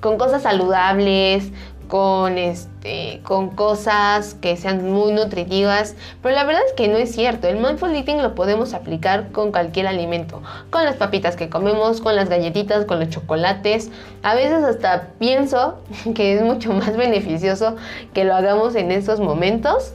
con 0.00 0.16
cosas 0.16 0.42
saludables, 0.42 1.50
con, 1.94 2.38
este, 2.38 3.20
con 3.22 3.50
cosas 3.50 4.34
que 4.34 4.56
sean 4.56 4.90
muy 4.90 5.12
nutritivas, 5.12 5.94
pero 6.24 6.34
la 6.34 6.42
verdad 6.42 6.62
es 6.66 6.72
que 6.72 6.88
no 6.88 6.96
es 6.96 7.14
cierto. 7.14 7.46
El 7.46 7.58
mindful 7.58 7.94
eating 7.94 8.20
lo 8.20 8.34
podemos 8.34 8.74
aplicar 8.74 9.30
con 9.30 9.52
cualquier 9.52 9.86
alimento, 9.86 10.42
con 10.70 10.84
las 10.84 10.96
papitas 10.96 11.36
que 11.36 11.48
comemos, 11.48 12.00
con 12.00 12.16
las 12.16 12.28
galletitas, 12.28 12.84
con 12.84 12.98
los 12.98 13.10
chocolates. 13.10 13.92
A 14.24 14.34
veces 14.34 14.64
hasta 14.64 15.10
pienso 15.20 15.78
que 16.16 16.34
es 16.34 16.42
mucho 16.42 16.72
más 16.72 16.96
beneficioso 16.96 17.76
que 18.12 18.24
lo 18.24 18.34
hagamos 18.34 18.74
en 18.74 18.90
estos 18.90 19.20
momentos 19.20 19.92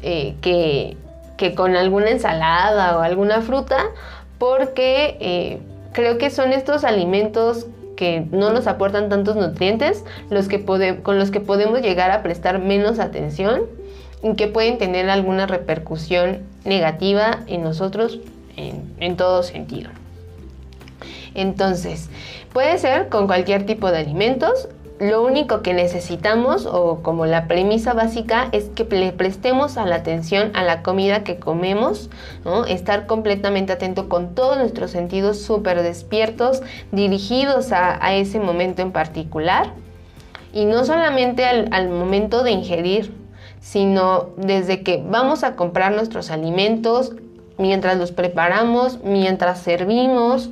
eh, 0.00 0.36
que, 0.40 0.96
que, 1.36 1.54
con 1.54 1.76
alguna 1.76 2.12
ensalada 2.12 2.96
o 2.96 3.02
alguna 3.02 3.42
fruta, 3.42 3.76
porque... 4.38 5.18
Eh, 5.20 5.60
creo 5.96 6.18
que 6.18 6.28
son 6.28 6.52
estos 6.52 6.84
alimentos 6.84 7.68
que 7.96 8.26
no 8.30 8.52
nos 8.52 8.66
aportan 8.66 9.08
tantos 9.08 9.36
nutrientes 9.36 10.04
los 10.30 10.48
que 10.48 10.64
con 11.02 11.18
los 11.18 11.30
que 11.30 11.40
podemos 11.40 11.80
llegar 11.80 12.10
a 12.10 12.22
prestar 12.22 12.60
menos 12.60 12.98
atención 12.98 13.62
y 14.22 14.34
que 14.34 14.46
pueden 14.46 14.78
tener 14.78 15.10
alguna 15.10 15.46
repercusión 15.46 16.40
negativa 16.64 17.40
en 17.46 17.62
nosotros 17.62 18.20
en, 18.56 18.94
en 19.00 19.16
todo 19.16 19.42
sentido. 19.42 19.90
Entonces, 21.34 22.08
puede 22.52 22.78
ser 22.78 23.08
con 23.08 23.26
cualquier 23.26 23.66
tipo 23.66 23.90
de 23.90 23.98
alimentos, 23.98 24.68
lo 24.98 25.22
único 25.22 25.60
que 25.60 25.74
necesitamos 25.74 26.66
o 26.66 27.02
como 27.02 27.26
la 27.26 27.46
premisa 27.48 27.92
básica 27.92 28.48
es 28.52 28.70
que 28.70 28.84
le 28.84 29.12
prestemos 29.12 29.76
a 29.76 29.84
la 29.84 29.96
atención 29.96 30.50
a 30.54 30.62
la 30.62 30.82
comida 30.82 31.22
que 31.22 31.38
comemos, 31.38 32.08
estar 32.68 33.06
completamente 33.06 33.72
atento 33.72 34.08
con 34.08 34.34
todos 34.34 34.56
nuestros 34.56 34.90
sentidos 34.90 35.40
súper 35.40 35.82
despiertos, 35.82 36.62
dirigidos 36.92 37.72
a, 37.72 38.14
ese 38.14 38.40
momento 38.40 38.80
en 38.82 38.92
particular. 38.92 39.72
Y 40.52 40.64
no 40.64 40.84
solamente 40.84 41.44
al 41.44 41.88
momento 41.90 42.42
de 42.42 42.52
ingerir, 42.52 43.12
sino 43.60 44.30
desde 44.36 44.82
que 44.82 45.02
vamos 45.06 45.44
a 45.44 45.56
comprar 45.56 45.92
nuestros 45.92 46.30
alimentos, 46.30 47.12
mientras 47.58 47.98
los 47.98 48.12
preparamos, 48.12 49.00
mientras 49.02 49.60
servimos 49.60 50.50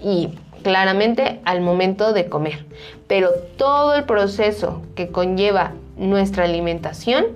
y 0.00 0.28
claramente 0.62 1.40
al 1.44 1.60
momento 1.60 2.12
de 2.12 2.28
comer. 2.28 2.64
Pero 3.06 3.30
todo 3.56 3.94
el 3.94 4.04
proceso 4.04 4.82
que 4.94 5.08
conlleva 5.08 5.72
nuestra 5.96 6.44
alimentación 6.44 7.26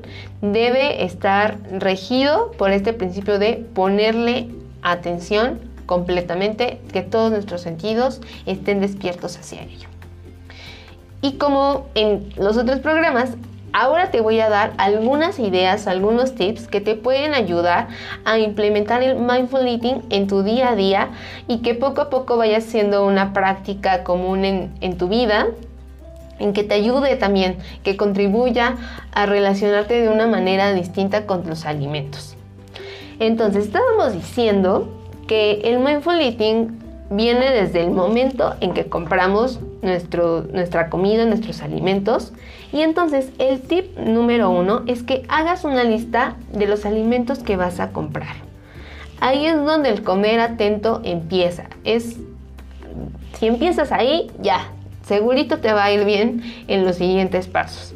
debe 0.41 1.05
estar 1.05 1.59
regido 1.71 2.53
por 2.53 2.71
este 2.71 2.93
principio 2.93 3.39
de 3.39 3.65
ponerle 3.75 4.49
atención 4.83 5.61
completamente, 5.87 6.81
que 6.93 7.03
todos 7.03 7.31
nuestros 7.31 7.61
sentidos 7.61 8.21
estén 8.47 8.81
despiertos 8.81 9.37
hacia 9.37 9.63
ello. 9.63 9.89
Y 11.21 11.33
como 11.33 11.87
en 11.95 12.31
los 12.37 12.57
otros 12.57 12.81
programas, 12.81 13.31
Ahora 13.77 14.13
te 14.13 14.21
voy 14.21 14.39
a 14.39 14.49
dar 14.49 14.73
algunas 14.79 15.41
ideas, 15.41 15.89
algunos 15.89 16.37
tips 16.37 16.69
que 16.69 16.81
te 16.81 16.95
pueden 16.95 17.35
ayudar 17.35 17.89
a 18.25 18.39
implementar 18.39 19.03
el 19.03 19.17
mindful 19.17 19.67
eating 19.67 20.01
en 20.11 20.29
tu 20.29 20.45
día 20.45 20.69
a 20.69 20.77
día 20.77 21.09
y 21.49 21.59
que 21.59 21.75
poco 21.75 22.03
a 22.03 22.09
poco 22.09 22.37
vaya 22.37 22.61
siendo 22.61 23.05
una 23.05 23.33
práctica 23.33 24.05
común 24.05 24.45
en, 24.45 24.97
tu 24.97 25.09
vida 25.09 25.49
en 26.39 26.53
que 26.53 26.63
te 26.63 26.75
ayude 26.75 27.17
también, 27.17 27.57
que 27.83 27.97
contribuya 27.97 28.77
a 29.11 29.27
relacionarte 29.27 30.01
de 30.01 30.09
una 30.09 30.29
manera 30.29 30.73
distinta 30.73 31.27
con 31.27 31.45
los 31.45 31.67
alimentos. 31.67 32.37
Entonces, 33.19 33.65
estábamos 33.65 34.13
diciendo 34.13 34.89
que 35.27 35.63
el 35.65 35.81
mindful 35.81 36.21
eating 36.21 36.79
viene 37.11 37.51
desde 37.51 37.83
el 37.83 37.91
momento 37.91 38.55
en 38.61 38.73
que 38.73 38.87
compramos 38.87 39.59
nuestro, 39.83 40.43
nuestra 40.53 40.91
comida, 40.91 41.25
nuestros 41.25 41.61
alimentos. 41.61 42.33
Y 42.75 42.83
entonces 42.83 43.31
el 43.39 43.61
tip 43.61 43.97
número 44.01 44.51
uno 44.51 44.83
es 44.89 45.05
que 45.05 45.23
hagas 45.29 45.63
una 45.63 45.85
lista 45.85 46.35
de 46.53 46.67
los 46.67 46.85
alimentos 46.85 47.39
que 47.39 47.55
vas 47.55 47.79
a 47.79 47.93
comprar. 47.93 48.35
Ahí 49.21 49.47
es 49.47 49.55
donde 49.55 49.91
el 49.91 50.03
comer 50.03 50.41
atento 50.41 51.01
empieza. 51.05 51.67
Es, 51.85 52.17
si 53.39 53.47
empiezas 53.47 53.93
ahí, 53.93 54.29
ya, 54.41 54.73
segurito 55.07 55.59
te 55.59 55.73
va 55.73 55.85
a 55.85 55.93
ir 55.93 56.05
bien 56.05 56.43
en 56.67 56.85
los 56.85 56.97
siguientes 56.97 57.47
pasos. 57.47 57.95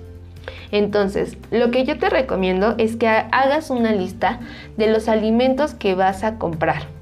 Entonces, 0.71 1.37
lo 1.51 1.73
que 1.73 1.85
yo 1.85 1.99
te 1.99 2.09
recomiendo 2.09 2.77
es 2.79 2.95
que 2.95 3.09
hagas 3.09 3.71
una 3.71 3.91
lista 3.91 4.39
de 4.77 4.93
los 4.93 5.09
alimentos 5.09 5.75
que 5.75 5.97
vas 5.97 6.23
a 6.23 6.39
comprar 6.39 6.98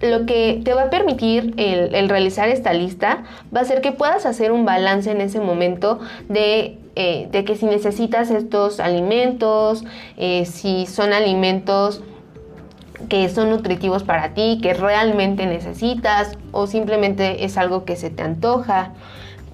lo 0.00 0.26
que 0.26 0.60
te 0.64 0.74
va 0.74 0.84
a 0.84 0.90
permitir 0.90 1.54
el, 1.56 2.08
realizar 2.08 2.48
esta 2.48 2.72
lista 2.72 3.24
va 3.54 3.60
a 3.60 3.64
ser 3.64 3.80
que 3.80 3.92
puedas 3.92 4.26
hacer 4.26 4.52
un 4.52 4.64
balance 4.64 5.10
en 5.10 5.20
ese 5.20 5.40
momento 5.40 6.00
de, 6.28 6.78
eh, 6.96 7.44
que 7.46 7.56
si 7.56 7.66
necesitas 7.66 8.30
estos 8.30 8.80
alimentos, 8.80 9.84
eh, 10.16 10.44
si 10.44 10.86
son 10.86 11.12
alimentos 11.12 12.02
que 13.08 13.28
son 13.28 13.50
nutritivos 13.50 14.04
para 14.04 14.34
ti, 14.34 14.58
que 14.62 14.74
realmente 14.74 15.46
necesitas 15.46 16.38
o 16.50 16.66
simplemente 16.66 17.44
es 17.44 17.56
algo 17.56 17.84
que 17.84 17.96
se 17.96 18.10
te 18.10 18.22
antoja. 18.22 18.92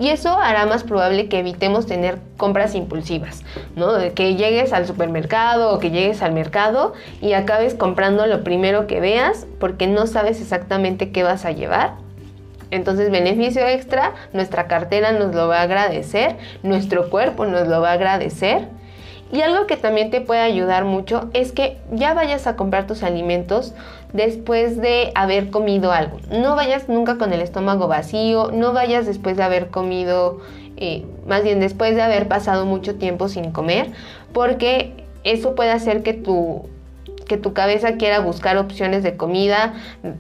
Y 0.03 0.09
eso 0.09 0.37
hará 0.37 0.67
más 0.67 0.83
probable 0.83 1.29
que 1.29 1.39
evitemos 1.39 1.87
tener 1.87 2.19
compras 2.37 2.75
impulsivas, 2.75 3.45
¿no? 3.77 3.93
De 3.93 4.15
que 4.15 4.35
llegues 4.35 4.73
al 4.73 4.85
supermercado 4.85 5.73
o 5.73 5.79
que 5.79 5.93
llegues 5.93 6.23
al 6.23 6.33
mercado 6.33 6.93
y 7.21 7.35
acabes 7.35 7.75
comprando 7.75 8.27
lo 8.27 8.43
primero 8.43 8.89
que 8.89 8.99
veas 8.99 9.47
porque 9.61 9.87
no 9.87 10.09
sabes 10.09 10.41
exactamente 10.41 11.13
qué 11.13 11.23
vas 11.23 11.45
a 11.45 11.53
llevar. 11.53 11.93
Entonces, 12.73 13.13
beneficio 13.13 13.65
extra, 13.65 14.15
nuestra 14.33 14.67
cartera 14.67 15.13
nos 15.13 15.37
lo 15.37 15.47
va 15.47 15.61
a 15.61 15.63
agradecer, 15.63 16.35
nuestro 16.65 17.09
cuerpo 17.09 17.47
nos 17.47 17.69
lo 17.69 17.81
va 17.81 17.91
a 17.91 17.93
agradecer. 17.93 18.67
Y 19.31 19.43
algo 19.43 19.69
que 19.69 19.77
también 19.77 20.11
te 20.11 20.21
puede 20.21 20.41
ayudar 20.41 20.85
mucho 20.85 21.31
es 21.33 21.53
que 21.53 21.79
ya 21.93 22.13
vayas 22.13 22.49
a 22.49 22.57
comprar 22.57 22.89
tus 22.89 23.05
alimentos 23.05 23.73
después 24.13 24.77
de 24.77 25.13
haber 25.15 25.51
comido 25.51 25.93
algo. 25.93 26.19
No 26.31 26.55
vayas 26.57 26.89
nunca 26.89 27.19
con 27.19 27.33
el 27.33 27.41
estómago 27.41 27.89
vacío, 27.89 28.51
no 28.53 28.73
vayas 28.73 29.07
después 29.07 29.37
de 29.37 29.43
haber 29.43 29.69
comido, 29.69 30.41
eh, 30.77 31.05
más 31.27 31.43
bien 31.43 31.61
después 31.61 31.95
de 31.95 32.03
haber 32.03 32.29
pasado 32.29 32.67
mucho 32.67 32.97
tiempo 32.97 33.29
sin 33.29 33.53
comer, 33.53 33.91
porque 34.33 35.05
eso 35.25 35.55
puede 35.55 35.71
hacer 35.71 36.03
que 36.03 36.13
tu, 36.13 36.69
que 37.27 37.37
tu 37.37 37.53
cabeza 37.53 37.97
quiera 37.97 38.21
buscar 38.21 38.59
opciones 38.59 39.03
de 39.03 39.17
comida 39.17 39.75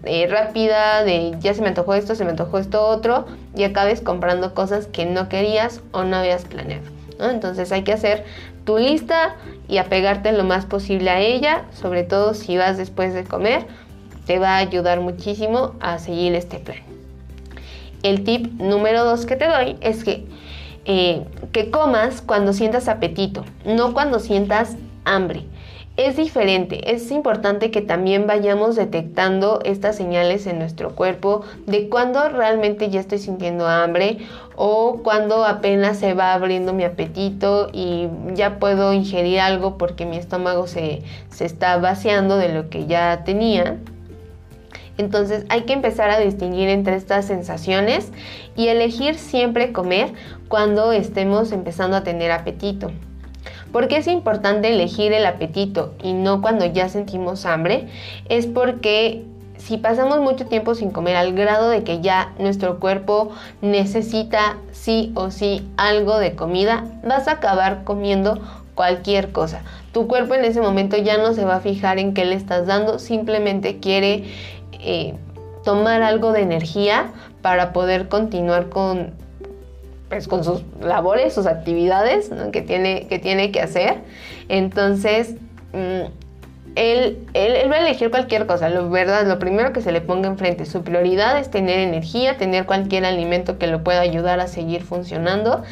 eh, 0.05 0.27
rápida, 0.29 1.05
de 1.05 1.35
ya 1.41 1.55
se 1.55 1.63
me 1.63 1.69
antojó 1.69 1.95
esto, 1.95 2.15
se 2.15 2.25
me 2.25 2.31
antojó 2.31 2.59
esto 2.59 2.87
otro, 2.87 3.27
y 3.55 3.65
acabes 3.65 4.01
comprando 4.01 4.55
cosas 4.55 4.87
que 4.87 5.05
no 5.05 5.29
querías 5.29 5.81
o 5.93 6.05
no 6.05 6.17
habías 6.17 6.45
planeado. 6.45 6.85
Entonces 7.21 7.71
hay 7.73 7.83
que 7.83 7.93
hacer 7.93 8.25
tu 8.65 8.79
lista 8.79 9.37
y 9.69 9.79
apegarte 9.79 10.33
lo 10.33 10.45
más 10.45 10.67
posible 10.67 11.11
a 11.11 11.21
ella, 11.21 11.65
sobre 11.73 12.05
todo 12.05 12.35
si 12.35 12.57
vas 12.57 12.79
después 12.79 13.15
de 13.15 13.25
comer, 13.25 13.67
te 14.27 14.39
va 14.39 14.57
a 14.57 14.59
ayudar 14.59 15.01
muchísimo 15.01 15.75
a 15.81 15.99
seguir 15.99 16.35
este 16.35 16.59
plan. 16.59 16.79
El 18.03 18.25
tip 18.25 18.53
número 18.61 19.05
dos 19.05 19.27
que 19.27 19.37
te 19.37 19.47
doy 19.47 19.77
es 19.81 20.05
que, 20.05 20.27
eh, 20.85 21.25
que 21.53 21.71
comas 21.71 22.23
cuando 22.23 22.53
sientas 22.53 22.89
apetito, 22.89 23.45
no 23.65 23.95
cuando 23.95 24.19
sientas 24.19 24.77
hambre 25.05 25.47
es 25.97 26.17
diferente. 26.17 26.95
Es 26.95 27.11
importante 27.11 27.71
que 27.71 27.83
también 27.83 28.27
vayamos 28.27 28.77
detectando 28.77 29.61
estas 29.65 29.97
señales 29.97 30.47
en 30.47 30.59
nuestro 30.59 30.95
cuerpo 30.95 31.43
de 31.67 31.89
cuando 31.89 32.29
realmente 32.31 32.89
ya 32.89 33.01
estoy 33.01 33.19
sintiendo 33.19 33.67
hambre 33.67 34.19
o 34.57 35.01
cuando 35.03 35.45
apenas 35.45 35.99
se 35.99 36.15
va 36.15 36.33
abriendo 36.33 36.73
mi 36.73 36.85
apetito 36.85 37.69
y 37.73 38.09
ya 38.35 38.59
puedo 38.59 38.93
ingerir 38.95 39.41
algo 39.41 39.77
porque 39.77 40.07
mi 40.07 40.17
estómago 40.17 40.67
se, 40.67 41.03
se 41.31 41.45
está 41.45 41.77
vaciando 41.77 42.39
de 42.39 42.49
lo 42.49 42.71
que 42.71 42.87
ya 42.87 43.23
tenía. 43.25 43.77
Entonces 44.97 45.45
hay 45.51 45.63
que 45.63 45.75
empezar 45.75 46.11
a 46.11 46.19
distinguir 46.19 46.69
entre 46.69 46.97
estas 46.97 47.27
sensaciones 47.27 48.13
y 48.57 48.69
elegir 48.69 49.17
siempre 49.17 49.73
comer 49.73 50.13
cuando 50.49 50.93
estemos 50.93 51.53
empezando 51.53 51.97
a 51.99 52.03
tener 52.03 52.31
apetito. 52.31 52.91
¿Por 53.73 53.89
qué 53.89 53.97
es 53.97 54.07
importante 54.07 54.69
elegir 54.69 55.13
el 55.13 55.25
apetito 55.25 55.95
y 56.03 56.13
no 56.13 56.43
cuando 56.43 56.67
ya 56.67 56.89
sentimos 56.89 57.47
hambre? 57.47 57.89
Es 58.29 58.47
porque 58.47 59.25
si 59.57 59.79
pasamos 59.79 60.21
mucho 60.21 60.47
tiempo 60.47 60.75
sin 60.75 60.91
comer 60.91 61.17
al 61.17 61.33
grado 61.33 61.71
de 61.71 61.83
que 61.83 62.01
ya 62.01 62.35
nuestro 62.39 62.81
cuerpo 62.81 63.31
necesita 63.61 64.59
sí 64.73 65.13
o 65.15 65.31
sí 65.31 65.67
algo 65.77 66.19
de 66.19 66.35
comida, 66.35 66.85
vas 67.03 67.29
a 67.29 67.33
acabar 67.33 67.85
comiendo 67.85 68.41
cualquier 68.75 69.33
cosa. 69.33 69.63
Tu 69.93 70.07
cuerpo 70.07 70.35
en 70.35 70.45
ese 70.45 70.61
momento 70.61 70.97
ya 70.97 71.17
no 71.17 71.33
se 71.33 71.45
va 71.45 71.57
a 71.57 71.61
fijar 71.61 71.99
en 71.99 72.13
qué 72.13 72.25
le 72.25 72.35
estás 72.35 72.67
dando, 72.67 72.99
simplemente 72.99 73.79
quiere 73.79 74.25
eh, 74.73 75.15
tomar 75.65 76.03
algo 76.03 76.33
de 76.33 76.43
energía 76.43 77.13
para 77.41 77.73
poder 77.73 78.09
continuar 78.09 78.69
con 78.69 79.13
pues, 80.13 80.29
con 80.29 80.45
sus 80.45 80.63
labores, 80.79 81.33
sus 81.33 81.47
actividades 81.47 82.31
que, 82.53 82.61
tiene, 82.61 83.07
que 83.09 83.19
tiene 83.19 83.51
que 83.51 83.63
hacer. 83.63 84.03
Entonces, 84.51 85.37
mm, 85.73 86.03
él, 86.75 87.19
va 87.35 87.77
a 87.77 87.81
elegir 87.81 88.11
cualquier 88.11 88.47
cosa, 88.47 88.69
lo 88.69 88.91
verdad, 88.91 89.27
lo 89.27 89.39
primero 89.39 89.73
que 89.73 89.81
se 89.81 89.91
le 89.91 90.03
ponga 90.03 90.29
enfrente. 90.29 90.67
Su 90.67 90.83
prioridad 90.83 91.39
es 91.39 91.51
tener 91.51 91.79
energía, 91.79 92.37
tener 92.37 92.67
cualquier 92.67 93.07
alimento 93.07 93.57
que 93.57 93.69
lo 93.69 93.83
pueda 93.83 94.03
ayudar 94.03 94.39
a 94.41 94.49
seguir 94.49 94.83
funcionando. 94.83 95.63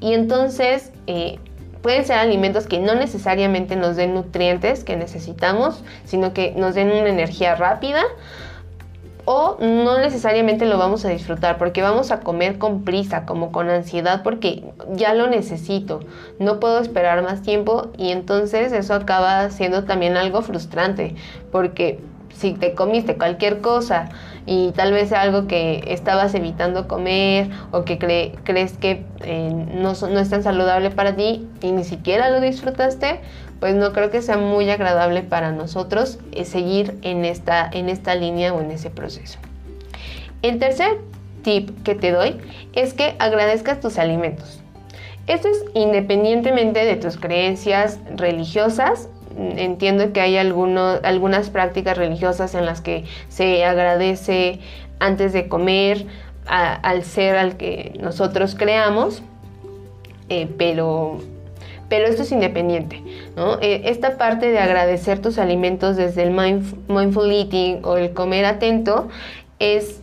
Y 0.00 0.12
entonces, 0.12 0.90
eh, 1.06 1.38
pueden 1.80 2.04
ser 2.04 2.18
alimentos 2.18 2.66
que 2.66 2.80
no 2.80 2.96
necesariamente 2.96 3.76
nos 3.76 3.94
den 3.94 4.12
nutrientes 4.12 4.82
que 4.82 4.96
necesitamos, 4.96 5.84
sino 6.04 6.32
que 6.32 6.50
nos 6.56 6.74
den 6.74 6.90
una 6.90 7.10
energía 7.10 7.54
rápida 7.54 8.02
o 9.30 9.58
no 9.60 9.98
necesariamente 9.98 10.64
lo 10.64 10.78
vamos 10.78 11.04
a 11.04 11.10
disfrutar 11.10 11.58
porque 11.58 11.82
vamos 11.82 12.10
a 12.12 12.20
comer 12.20 12.56
con 12.56 12.82
prisa, 12.82 13.26
como 13.26 13.52
con 13.52 13.68
ansiedad 13.68 14.22
porque 14.22 14.64
ya 14.94 15.12
lo 15.12 15.26
necesito, 15.26 16.00
no 16.38 16.58
puedo 16.60 16.78
esperar 16.80 17.22
más 17.22 17.42
tiempo 17.42 17.88
y 17.98 18.10
entonces 18.10 18.72
eso 18.72 18.94
acaba 18.94 19.50
siendo 19.50 19.84
también 19.84 20.16
algo 20.16 20.40
frustrante 20.40 21.14
porque 21.52 22.00
si 22.32 22.54
te 22.54 22.72
comiste 22.72 23.18
cualquier 23.18 23.60
cosa 23.60 24.08
y 24.46 24.72
tal 24.72 24.92
vez 24.92 25.12
algo 25.12 25.46
que 25.46 25.84
estabas 25.88 26.34
evitando 26.34 26.88
comer 26.88 27.50
o 27.70 27.84
que 27.84 27.98
crees 27.98 28.78
que 28.78 29.04
eh, 29.20 29.50
no, 29.74 29.92
no 29.92 30.20
es 30.20 30.30
tan 30.30 30.42
saludable 30.42 30.90
para 30.90 31.16
ti 31.16 31.46
y 31.60 31.72
ni 31.72 31.84
siquiera 31.84 32.30
lo 32.30 32.40
disfrutaste, 32.40 33.20
pues 33.60 33.74
no 33.74 33.92
creo 33.92 34.10
que 34.10 34.22
sea 34.22 34.38
muy 34.38 34.70
agradable 34.70 35.22
para 35.22 35.52
nosotros 35.52 36.18
eh, 36.32 36.44
seguir 36.44 36.98
en 37.02 37.24
esta, 37.24 37.68
en 37.72 37.88
esta 37.88 38.14
línea 38.14 38.52
o 38.54 38.60
en 38.60 38.70
ese 38.70 38.90
proceso. 38.90 39.38
El 40.42 40.58
tercer 40.58 40.98
tip 41.42 41.82
que 41.82 41.94
te 41.94 42.12
doy 42.12 42.36
es 42.72 42.94
que 42.94 43.16
agradezcas 43.18 43.80
tus 43.80 43.98
alimentos. 43.98 44.60
Esto 45.26 45.48
es 45.48 45.64
independientemente 45.74 46.84
de 46.84 46.96
tus 46.96 47.16
creencias 47.18 47.98
religiosas. 48.16 49.08
Entiendo 49.36 50.12
que 50.12 50.20
hay 50.20 50.36
algunas 50.36 51.50
prácticas 51.50 51.98
religiosas 51.98 52.54
en 52.54 52.64
las 52.64 52.80
que 52.80 53.04
se 53.28 53.64
agradece 53.64 54.60
antes 55.00 55.32
de 55.32 55.48
comer 55.48 56.06
al 56.46 57.04
ser 57.04 57.36
al 57.36 57.56
que 57.56 57.92
nosotros 58.00 58.54
creamos, 58.54 59.22
eh, 60.30 60.48
pero 60.56 61.20
pero 61.88 62.06
esto 62.06 62.22
es 62.22 62.32
independiente. 62.32 63.02
¿no? 63.36 63.58
Eh, 63.60 63.82
esta 63.86 64.18
parte 64.18 64.50
de 64.50 64.58
agradecer 64.58 65.20
tus 65.20 65.38
alimentos 65.38 65.96
desde 65.96 66.22
el 66.22 66.30
mindful 66.30 67.30
eating 67.30 67.80
o 67.84 67.96
el 67.96 68.12
comer 68.12 68.44
atento 68.44 69.08
es 69.58 70.00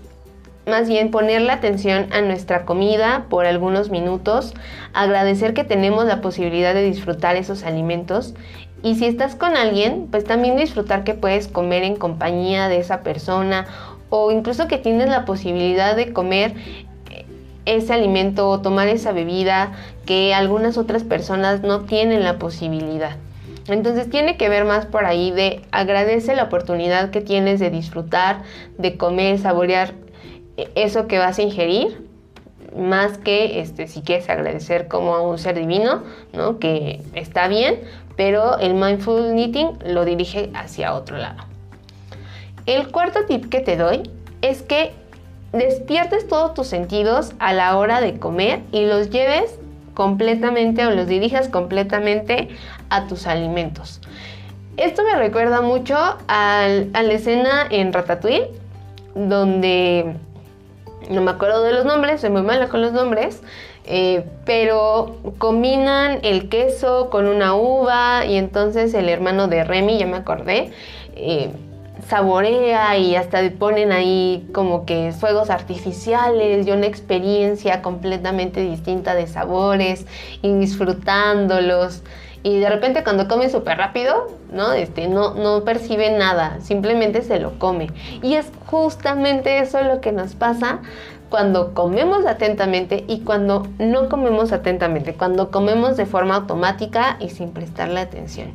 más 0.65 0.87
bien 0.87 1.11
poner 1.11 1.41
la 1.41 1.53
atención 1.53 2.07
a 2.11 2.21
nuestra 2.21 2.65
comida 2.65 3.25
por 3.29 3.45
algunos 3.45 3.91
minutos, 3.91 4.53
agradecer 4.93 5.53
que 5.53 5.63
tenemos 5.63 6.05
la 6.05 6.21
posibilidad 6.21 6.73
de 6.73 6.83
disfrutar 6.83 7.35
esos 7.35 7.63
alimentos 7.63 8.33
y 8.81 8.95
si 8.95 9.05
estás 9.05 9.35
con 9.35 9.55
alguien, 9.57 10.07
pues 10.09 10.25
también 10.25 10.57
disfrutar 10.57 11.03
que 11.03 11.13
puedes 11.13 11.47
comer 11.47 11.83
en 11.83 11.95
compañía 11.95 12.67
de 12.67 12.77
esa 12.77 13.01
persona 13.01 13.65
o 14.09 14.31
incluso 14.31 14.67
que 14.67 14.77
tienes 14.77 15.09
la 15.09 15.25
posibilidad 15.25 15.95
de 15.95 16.13
comer 16.13 16.53
ese 17.65 17.93
alimento 17.93 18.49
o 18.49 18.61
tomar 18.61 18.87
esa 18.87 19.11
bebida 19.11 19.73
que 20.05 20.33
algunas 20.33 20.77
otras 20.77 21.03
personas 21.03 21.61
no 21.61 21.81
tienen 21.81 22.23
la 22.23 22.37
posibilidad. 22.37 23.17
Entonces 23.67 24.09
tiene 24.09 24.37
que 24.37 24.49
ver 24.49 24.65
más 24.65 24.85
por 24.85 25.05
ahí 25.05 25.31
de 25.31 25.61
agradece 25.71 26.35
la 26.35 26.43
oportunidad 26.43 27.09
que 27.09 27.21
tienes 27.21 27.59
de 27.59 27.71
disfrutar, 27.71 28.43
de 28.77 28.95
comer, 28.95 29.39
saborear 29.39 29.93
eso 30.75 31.07
que 31.07 31.17
vas 31.17 31.39
a 31.39 31.41
ingerir, 31.41 32.05
más 32.77 33.17
que 33.17 33.59
este, 33.59 33.87
si 33.87 34.01
quieres 34.01 34.29
agradecer 34.29 34.87
como 34.87 35.15
a 35.15 35.21
un 35.21 35.37
ser 35.39 35.57
divino, 35.57 36.03
¿no? 36.33 36.59
que 36.59 37.01
está 37.13 37.47
bien, 37.47 37.79
pero 38.15 38.59
el 38.59 38.73
mindful 38.73 39.37
eating 39.37 39.79
lo 39.85 40.05
dirige 40.05 40.51
hacia 40.53 40.93
otro 40.93 41.17
lado. 41.17 41.43
El 42.65 42.91
cuarto 42.91 43.25
tip 43.27 43.49
que 43.49 43.61
te 43.61 43.77
doy 43.77 44.03
es 44.41 44.61
que 44.61 44.91
despiertes 45.57 46.27
todos 46.27 46.53
tus 46.53 46.67
sentidos 46.67 47.33
a 47.39 47.53
la 47.53 47.77
hora 47.77 48.01
de 48.01 48.19
comer 48.19 48.61
y 48.71 48.85
los 48.85 49.09
lleves 49.09 49.57
completamente 49.93 50.85
o 50.85 50.91
los 50.91 51.07
dirijas 51.07 51.47
completamente 51.47 52.49
a 52.89 53.07
tus 53.07 53.27
alimentos. 53.27 54.01
Esto 54.77 55.03
me 55.03 55.15
recuerda 55.15 55.61
mucho 55.61 55.95
a 55.97 56.67
la 56.67 57.13
escena 57.13 57.65
en 57.69 57.93
Ratatouille, 57.93 58.49
donde 59.15 60.15
no 61.09 61.21
me 61.21 61.31
acuerdo 61.31 61.63
de 61.63 61.71
los 61.71 61.85
nombres, 61.85 62.21
soy 62.21 62.29
muy 62.29 62.41
mala 62.41 62.67
con 62.67 62.81
los 62.81 62.91
nombres, 62.91 63.41
eh, 63.85 64.25
pero 64.45 65.17
combinan 65.37 66.19
el 66.23 66.49
queso 66.49 67.09
con 67.09 67.27
una 67.27 67.55
uva 67.55 68.25
y 68.25 68.35
entonces 68.35 68.93
el 68.93 69.07
hermano 69.09 69.47
de 69.47 69.63
Remy, 69.63 69.97
ya 69.97 70.07
me 70.07 70.17
acordé, 70.17 70.71
eh, 71.15 71.51
saborea 72.07 72.97
y 72.97 73.15
hasta 73.15 73.41
ponen 73.57 73.91
ahí 73.91 74.47
como 74.53 74.85
que 74.85 75.11
fuegos 75.11 75.49
artificiales 75.49 76.67
y 76.67 76.71
una 76.71 76.85
experiencia 76.85 77.81
completamente 77.81 78.61
distinta 78.61 79.15
de 79.15 79.27
sabores 79.27 80.05
y 80.41 80.53
disfrutándolos. 80.53 82.03
Y 82.43 82.59
de 82.59 82.69
repente 82.69 83.03
cuando 83.03 83.27
come 83.27 83.49
súper 83.49 83.79
rápido, 83.79 84.27
¿no? 84.51 84.73
Este, 84.73 85.07
no, 85.07 85.33
no 85.33 85.63
percibe 85.63 86.11
nada, 86.11 86.59
simplemente 86.61 87.23
se 87.23 87.39
lo 87.39 87.57
come. 87.57 87.87
Y 88.21 88.35
es 88.35 88.51
justamente 88.67 89.59
eso 89.59 89.81
lo 89.81 89.99
que 89.99 90.11
nos 90.11 90.35
pasa 90.35 90.81
cuando 91.29 91.73
comemos 91.73 92.25
atentamente 92.25 93.03
y 93.07 93.21
cuando 93.21 93.67
no 93.79 94.09
comemos 94.09 94.51
atentamente, 94.51 95.15
cuando 95.15 95.49
comemos 95.49 95.97
de 95.97 96.05
forma 96.05 96.35
automática 96.35 97.17
y 97.19 97.29
sin 97.29 97.51
prestarle 97.51 97.99
atención. 97.99 98.51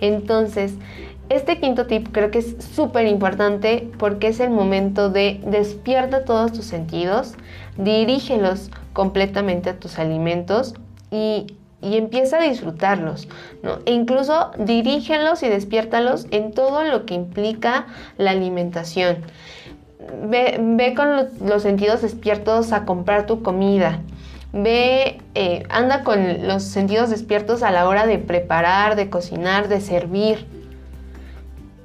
Entonces, 0.00 0.74
este 1.28 1.60
quinto 1.60 1.86
tip 1.86 2.08
creo 2.12 2.30
que 2.30 2.38
es 2.38 2.56
súper 2.74 3.06
importante 3.06 3.90
porque 3.98 4.28
es 4.28 4.40
el 4.40 4.50
momento 4.50 5.10
de 5.10 5.40
despierta 5.44 6.24
todos 6.24 6.52
tus 6.52 6.64
sentidos, 6.64 7.34
dirígelos 7.76 8.70
completamente 8.92 9.70
a 9.70 9.78
tus 9.78 9.98
alimentos 9.98 10.74
y 11.10 11.46
y 11.80 11.96
empieza 11.96 12.38
a 12.38 12.42
disfrutarlos, 12.42 13.28
¿no? 13.62 13.78
E 13.86 13.92
incluso 13.92 14.50
dirígelos 14.58 15.42
y 15.42 15.48
despiértalos 15.48 16.26
en 16.30 16.52
todo 16.52 16.82
lo 16.82 17.06
que 17.06 17.14
implica 17.14 17.86
la 18.16 18.32
alimentación. 18.32 19.18
Ve, 20.24 20.94
con 20.96 21.28
los 21.46 21.62
sentidos 21.62 22.02
despiertos 22.02 22.72
a 22.72 22.84
comprar 22.84 23.26
tu 23.26 23.42
comida. 23.42 24.00
Ve, 24.52 25.20
eh, 25.34 25.64
anda 25.68 26.02
con 26.02 26.48
los 26.48 26.62
sentidos 26.64 27.10
despiertos 27.10 27.62
a 27.62 27.70
la 27.70 27.86
hora 27.86 28.06
de 28.06 28.18
preparar, 28.18 28.96
de 28.96 29.10
cocinar, 29.10 29.68
de 29.68 29.80
servir. 29.80 30.46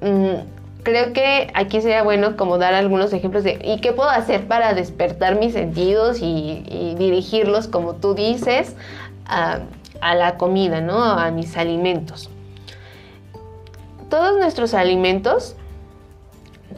Mm, 0.04 0.82
creo 0.82 1.14
que 1.14 1.50
aquí 1.54 1.80
sería 1.80 2.02
bueno 2.02 2.36
como 2.36 2.58
dar 2.58 2.74
algunos 2.74 3.10
ejemplos 3.14 3.42
de 3.42 3.58
¿y 3.64 3.80
qué 3.80 3.92
puedo 3.92 4.10
hacer 4.10 4.46
para 4.46 4.74
despertar 4.74 5.38
mis 5.38 5.54
sentidos 5.54 6.18
y, 6.20 6.94
dirigirlos, 6.98 7.68
como 7.68 7.94
tú 7.94 8.14
dices, 8.14 8.76
a, 9.24 9.60
a, 10.02 10.14
la 10.14 10.36
comida, 10.36 10.82
¿no? 10.82 11.02
A 11.02 11.30
mis 11.30 11.56
alimentos. 11.56 12.28
Todos 14.10 14.36
nuestros 14.36 14.74
alimentos 14.74 15.56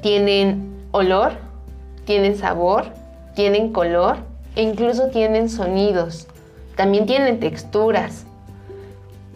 tienen 0.03 0.77
olor, 0.93 1.33
tienen 2.05 2.37
sabor, 2.37 2.85
tienen 3.35 3.73
color 3.73 4.19
e 4.55 4.63
incluso 4.63 5.09
tienen 5.09 5.51
sonidos. 5.51 6.29
También 6.77 7.07
tienen 7.07 7.41
texturas. 7.41 8.25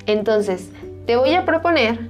Entonces, 0.07 0.71
te 1.07 1.17
voy 1.17 1.35
a 1.35 1.45
proponer 1.45 2.09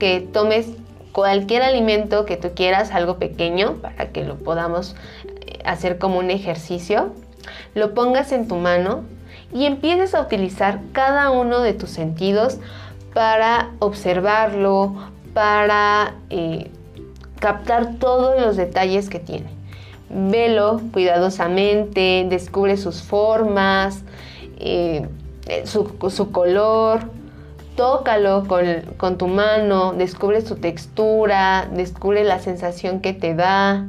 que 0.00 0.20
tomes 0.32 0.66
cualquier 1.12 1.62
alimento 1.62 2.24
que 2.24 2.36
tú 2.36 2.50
quieras, 2.54 2.92
algo 2.92 3.18
pequeño, 3.18 3.74
para 3.76 4.10
que 4.10 4.24
lo 4.24 4.36
podamos 4.36 4.96
eh, 5.24 5.58
hacer 5.64 5.98
como 5.98 6.18
un 6.18 6.30
ejercicio, 6.30 7.12
lo 7.74 7.94
pongas 7.94 8.32
en 8.32 8.48
tu 8.48 8.56
mano 8.56 9.04
y 9.52 9.64
empieces 9.64 10.14
a 10.14 10.20
utilizar 10.20 10.80
cada 10.92 11.30
uno 11.30 11.60
de 11.60 11.72
tus 11.72 11.90
sentidos 11.90 12.58
para 13.14 13.70
observarlo, 13.80 14.94
para 15.34 16.14
eh, 16.30 16.70
captar 17.38 17.96
todos 17.98 18.40
los 18.40 18.56
detalles 18.56 19.08
que 19.08 19.18
tiene. 19.18 19.50
Velo 20.08 20.80
cuidadosamente, 20.92 22.26
descubre 22.28 22.76
sus 22.76 23.02
formas, 23.02 24.02
eh, 24.58 25.08
su, 25.64 26.30
color, 26.30 27.00
tócalo 27.76 28.46
con, 28.46 29.18
tu 29.18 29.26
mano, 29.28 29.92
descubre 29.92 30.40
su 30.42 30.56
textura, 30.56 31.68
descubre 31.72 32.24
la 32.24 32.38
sensación 32.38 33.00
que 33.00 33.12
te 33.12 33.34
da. 33.34 33.86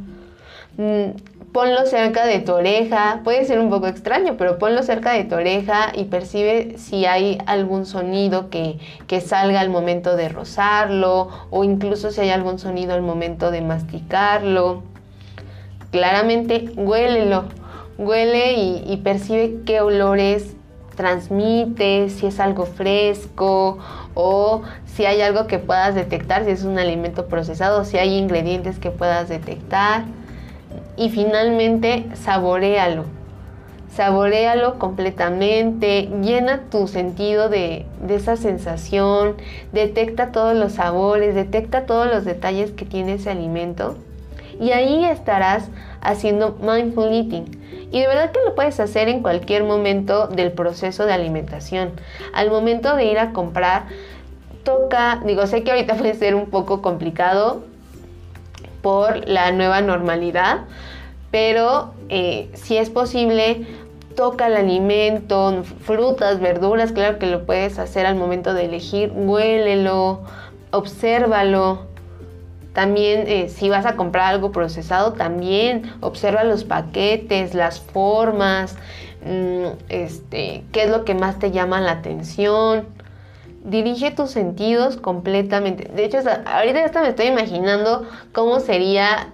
Mm, 0.78 1.12
ponlo 1.52 1.86
cerca 1.86 2.26
de 2.26 2.39
tu 2.39 2.54
oreja, 2.54 3.22
puede 3.24 3.46
ser 3.46 3.60
un 3.60 3.70
poco 3.70 3.88
extraño, 3.88 4.36
pero 4.38 4.58
ponlo 4.58 4.84
cerca 4.84 5.12
de 5.12 5.26
tu 5.26 5.36
oreja 5.36 5.91
y 5.94 6.06
percibe 6.06 6.78
si 6.78 7.06
hay 7.06 7.38
algún 7.46 7.86
sonido 7.86 8.50
que, 8.50 8.80
salga 9.20 9.60
al 9.60 9.70
momento 9.70 10.15
de 10.15 10.30
rozarlo 10.30 11.30
o 11.50 11.63
incluso 11.63 12.12
si 12.12 12.22
hay 12.22 12.30
algún 12.30 12.60
sonido 12.60 12.94
al 12.94 13.02
momento 13.02 13.52
de 13.52 13.62
masticarlo 13.62 14.84
claramente 15.91 16.70
huélelo, 16.76 17.44
huele 17.98 18.54
y, 18.54 18.98
percibe 19.04 19.60
qué 19.65 19.82
olores 19.82 20.56
transmite, 20.96 22.10
si 22.10 22.28
es 22.28 22.40
algo 22.40 22.66
fresco 22.66 23.78
o 24.14 24.62
si 24.86 25.06
hay 25.06 25.22
algo 25.22 25.48
que 25.48 25.60
puedas 25.60 25.96
detectar, 25.96 26.46
si 26.46 26.52
es 26.52 26.64
un 26.64 26.78
alimento 26.78 27.28
procesado, 27.28 27.86
si 27.86 27.98
hay 27.98 28.18
ingredientes 28.18 28.80
que 28.80 28.92
puedas 28.92 29.30
detectar. 29.30 30.06
Y 30.98 31.10
finalmente, 31.10 32.06
saborealo. 32.14 33.06
Saborealo 33.96 34.80
completamente, 34.80 36.10
llena 36.22 36.62
tu 36.70 36.88
sentido 36.88 37.50
de, 37.50 37.86
de, 38.02 38.16
esa 38.16 38.38
sensación, 38.38 39.36
detecta 39.74 40.32
todos 40.32 40.56
los 40.56 40.74
sabores, 40.74 41.36
detecta 41.36 41.86
todos 41.86 42.08
los 42.08 42.24
detalles 42.24 42.72
que 42.72 42.86
tiene 42.86 43.16
ese 43.16 43.32
alimento 43.32 43.98
y 44.62 44.71
ahí 44.71 45.04
estarás 45.04 45.69
haciendo 46.02 46.56
mindful 46.62 47.12
eating. 47.12 47.60
Y 47.91 48.00
de 48.00 48.08
verdad 48.08 48.32
que 48.32 48.39
lo 48.45 48.56
puedes 48.56 48.80
hacer 48.80 49.10
en 49.10 49.21
cualquier 49.21 49.63
momento 49.63 50.28
del 50.28 50.52
proceso 50.52 51.06
de 51.06 51.13
alimentación. 51.13 51.91
Al 52.32 52.52
momento 52.52 52.95
de 52.95 53.06
ir 53.06 53.17
a 53.17 53.34
comprar, 53.34 53.88
toca, 54.63 55.19
digo, 55.26 55.47
sé 55.47 55.63
que 55.63 55.71
ahorita 55.71 55.95
puede 55.97 56.13
ser 56.13 56.36
un 56.36 56.45
poco 56.45 56.82
complicado 56.82 57.63
por 58.84 59.28
la 59.28 59.52
nueva 59.52 59.82
normalidad, 59.82 60.62
pero 61.32 61.93
eh, 62.10 62.50
si 62.54 62.78
es 62.78 62.89
posible, 62.91 63.65
toca 64.15 64.47
el 64.47 64.56
alimento, 64.56 65.63
frutas, 65.82 66.39
verduras, 66.39 66.91
claro 66.91 67.17
que 67.17 67.26
lo 67.26 67.45
puedes 67.45 67.80
hacer 67.80 68.06
al 68.06 68.15
momento 68.15 68.54
de 68.54 68.65
elegir, 68.65 69.12
huélelo, 69.15 70.21
obsérvalo, 70.71 71.91
también 72.74 73.26
eh, 73.28 73.50
si 73.50 73.70
vas 73.70 73.86
a 73.86 73.96
comprar 73.96 74.34
algo 74.34 74.52
procesado, 74.52 75.14
también 75.14 75.92
observa 76.00 76.44
los 76.44 76.64
paquetes, 76.64 77.54
las 77.54 77.82
formas, 77.82 78.76
mm, 79.26 79.66
este, 79.90 80.64
qué 80.72 80.84
es 80.84 80.90
lo 80.90 81.04
que 81.04 81.14
más 81.14 81.40
te 81.40 81.52
llama 81.52 81.82
la 81.82 81.92
atención. 81.92 82.88
Dirige 83.64 84.12
tus 84.12 84.32
sentidos 84.32 84.98
completamente. 84.98 85.92
De 85.94 86.06
hecho, 86.06 86.18
ahorita 86.46 87.02
me 87.02 87.10
estoy 87.10 87.28
imaginando 87.28 88.08
cómo 88.32 88.60
sería 88.60 89.34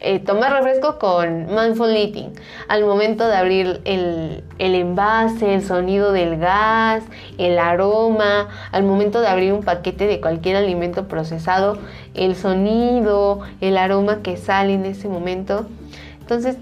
eh, 0.00 0.20
tomar 0.20 0.52
refresco 0.52 0.98
con 0.98 1.46
mindful 1.46 1.94
eating. 1.94 2.32
Al 2.68 2.84
momento 2.84 3.26
de 3.26 3.36
abrir 3.36 3.80
el, 3.84 4.44
envase, 4.58 5.54
el 5.54 5.64
sonido 5.64 6.12
del 6.12 6.38
gas, 6.38 7.02
el 7.36 7.58
aroma, 7.58 8.48
al 8.70 8.84
momento 8.84 9.20
de 9.20 9.28
abrir 9.28 9.52
un 9.52 9.62
paquete 9.62 10.06
de 10.06 10.20
cualquier 10.20 10.56
alimento 10.56 11.08
procesado, 11.08 11.78
el 12.14 12.36
sonido, 12.36 13.40
el 13.60 13.76
aroma 13.76 14.22
que 14.22 14.36
sale 14.36 14.74
en 14.74 14.84
ese 14.84 15.08
momento. 15.08 15.66
Entonces, 16.20 16.56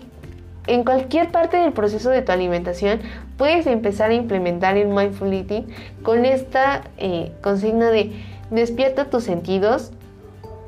en 0.66 0.84
cualquier 0.84 1.30
parte 1.30 1.58
del 1.58 1.72
proceso 1.72 2.10
de 2.10 2.22
tu 2.22 2.32
alimentación 2.32 3.00
puedes 3.36 3.66
empezar 3.66 4.10
a 4.10 4.14
implementar 4.14 4.76
el 4.76 4.88
mindful 4.88 5.32
eating 5.32 5.66
con 6.02 6.24
esta 6.24 6.82
eh, 6.96 7.32
consigna 7.40 7.90
de 7.90 8.12
despierta 8.50 9.06
tus 9.06 9.24
sentidos 9.24 9.92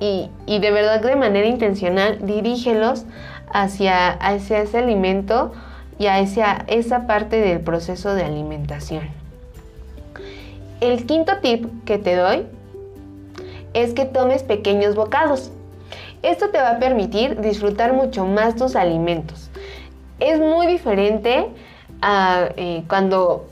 y, 0.00 0.30
de 0.46 0.70
verdad 0.70 1.00
de 1.00 1.16
manera 1.16 1.46
intencional 1.46 2.18
dirígelos 2.24 3.04
hacia, 3.52 4.10
hacia 4.10 4.60
ese 4.60 4.78
alimento 4.78 5.52
y 5.98 6.06
hacia 6.06 6.64
esa 6.68 7.06
parte 7.06 7.40
del 7.40 7.60
proceso 7.60 8.14
de 8.14 8.24
alimentación. 8.24 9.08
El 10.80 11.06
quinto 11.06 11.32
tip 11.42 11.66
que 11.84 11.98
te 11.98 12.14
doy 12.14 12.46
es 13.74 13.94
que 13.94 14.04
tomes 14.04 14.42
pequeños 14.44 14.94
bocados. 14.94 15.50
Esto 16.22 16.50
te 16.50 16.58
va 16.58 16.70
a 16.70 16.78
permitir 16.78 17.40
disfrutar 17.40 17.92
mucho 17.92 18.24
más 18.24 18.56
tus 18.56 18.76
alimentos. 18.76 19.50
Es 20.20 20.38
muy 20.40 20.66
diferente 20.66 21.48
a 22.00 22.48
eh, 22.56 22.84
cuando 22.88 23.46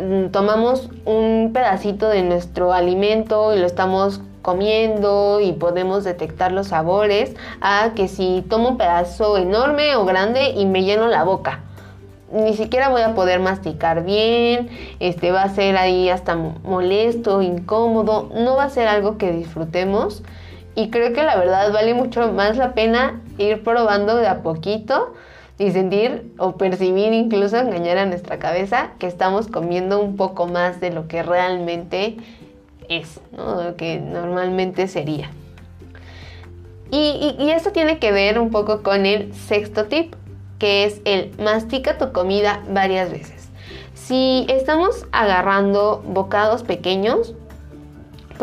mm, 0.00 0.26
tomamos 0.28 0.90
un 1.04 1.50
pedacito 1.52 2.08
de 2.08 2.22
nuestro 2.22 2.72
alimento 2.72 3.54
y 3.54 3.58
lo 3.58 3.66
estamos 3.66 4.20
comiendo 4.42 5.40
y 5.40 5.52
podemos 5.52 6.04
detectar 6.04 6.52
los 6.52 6.68
sabores 6.68 7.34
a 7.60 7.92
que 7.94 8.08
si 8.08 8.44
tomo 8.48 8.70
un 8.70 8.76
pedazo 8.76 9.38
enorme 9.38 9.96
o 9.96 10.04
grande 10.04 10.50
y 10.50 10.66
me 10.66 10.82
lleno 10.82 11.06
la 11.06 11.24
boca. 11.24 11.60
Ni 12.32 12.54
siquiera 12.54 12.88
voy 12.88 13.02
a 13.02 13.14
poder 13.14 13.40
masticar 13.40 14.04
bien, 14.04 14.70
este 15.00 15.32
va 15.32 15.42
a 15.42 15.48
ser 15.50 15.76
ahí 15.76 16.08
hasta 16.08 16.34
molesto, 16.34 17.42
incómodo, 17.42 18.30
no 18.34 18.56
va 18.56 18.64
a 18.64 18.70
ser 18.70 18.88
algo 18.88 19.18
que 19.18 19.32
disfrutemos 19.32 20.22
y 20.74 20.90
creo 20.90 21.12
que 21.12 21.22
la 21.22 21.36
verdad 21.36 21.72
vale 21.72 21.94
mucho 21.94 22.32
más 22.32 22.56
la 22.56 22.72
pena 22.72 23.20
ir 23.36 23.62
probando 23.62 24.16
de 24.16 24.26
a 24.26 24.42
poquito 24.42 25.12
y 25.58 25.70
sentir 25.70 26.32
o 26.38 26.56
percibir 26.56 27.12
incluso 27.12 27.58
engañar 27.58 27.98
a 27.98 28.06
nuestra 28.06 28.38
cabeza 28.38 28.92
que 28.98 29.06
estamos 29.06 29.48
comiendo 29.48 30.00
un 30.00 30.16
poco 30.16 30.46
más 30.46 30.80
de 30.80 30.90
lo 30.90 31.08
que 31.08 31.22
realmente 31.22 32.16
es, 32.88 33.20
lo 33.36 33.76
que 33.76 33.98
normalmente 33.98 34.88
sería. 34.88 35.30
Y, 36.90 37.36
y, 37.38 37.50
esto 37.50 37.72
tiene 37.72 37.98
que 37.98 38.12
ver 38.12 38.38
un 38.38 38.50
poco 38.50 38.82
con 38.82 39.06
el 39.06 39.32
sexto 39.34 39.86
tip, 39.86 40.14
que 40.58 40.84
es 40.84 41.00
el 41.04 41.32
mastica 41.38 41.96
tu 41.96 42.12
comida 42.12 42.62
varias 42.68 43.10
veces. 43.10 43.48
Si 43.94 44.44
estamos 44.48 45.06
agarrando 45.10 46.02
bocados 46.06 46.62
pequeños, 46.64 47.34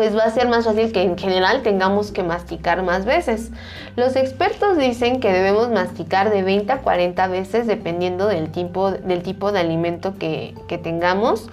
pues 0.00 0.16
va 0.16 0.24
a 0.24 0.30
ser 0.30 0.48
más 0.48 0.64
fácil 0.64 0.92
que 0.92 1.02
en 1.02 1.18
general 1.18 1.62
tengamos 1.62 2.10
que 2.10 2.22
masticar 2.22 2.82
más 2.82 3.04
veces. 3.04 3.50
Los 3.96 4.16
expertos 4.16 4.78
dicen 4.78 5.20
que 5.20 5.30
debemos 5.30 5.68
masticar 5.68 6.30
de 6.30 6.42
20 6.42 6.72
a 6.72 6.78
40 6.80 7.28
veces 7.28 7.66
dependiendo 7.66 8.26
del 8.26 8.50
tipo, 8.50 8.92
del 8.92 9.22
tipo 9.22 9.52
de 9.52 9.60
alimento 9.60 10.14
que, 10.18 10.54
que 10.68 10.78
tengamos. 10.78 11.48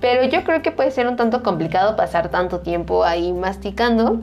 Pero 0.00 0.24
yo 0.24 0.44
creo 0.44 0.62
que 0.62 0.70
puede 0.70 0.90
ser 0.90 1.08
un 1.08 1.16
tanto 1.16 1.42
complicado 1.42 1.96
pasar 1.96 2.28
tanto 2.28 2.60
tiempo 2.60 3.04
ahí 3.04 3.32
masticando. 3.32 4.20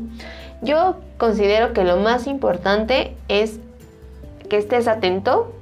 Yo 0.61 0.97
considero 1.17 1.73
que 1.73 1.83
lo 1.83 1.97
más 1.97 2.27
importante 2.27 3.15
es 3.27 3.59
que 4.49 4.57
estés 4.57 4.88
atento, 4.88 5.53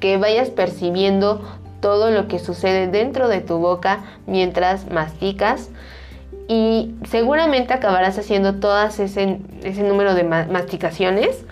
que 0.00 0.16
vayas 0.16 0.50
percibiendo 0.50 1.42
todo 1.80 2.10
lo 2.10 2.28
que 2.28 2.38
sucede 2.38 2.86
dentro 2.86 3.28
de 3.28 3.40
tu 3.40 3.58
boca 3.58 4.04
mientras 4.26 4.90
masticas 4.90 5.68
y 6.48 6.94
seguramente 7.08 7.74
acabarás 7.74 8.18
haciendo 8.18 8.54
todas 8.54 8.98
ese, 8.98 9.40
ese 9.62 9.82
número 9.82 10.14
de 10.14 10.24
masticaciones, 10.24 11.44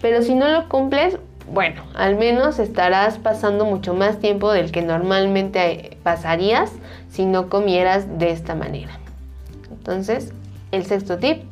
pero 0.00 0.22
si 0.22 0.34
no 0.34 0.48
lo 0.48 0.68
cumples, 0.68 1.18
bueno, 1.52 1.82
al 1.94 2.16
menos 2.16 2.58
estarás 2.58 3.18
pasando 3.18 3.64
mucho 3.64 3.94
más 3.94 4.18
tiempo 4.18 4.52
del 4.52 4.70
que 4.70 4.82
normalmente 4.82 5.96
pasarías 6.02 6.70
si 7.10 7.24
no 7.24 7.48
comieras 7.48 8.18
de 8.18 8.30
esta 8.30 8.54
manera. 8.54 8.98
Entonces, 9.70 10.32
el 10.72 10.84
sexto 10.84 11.18
tip, 11.18 11.42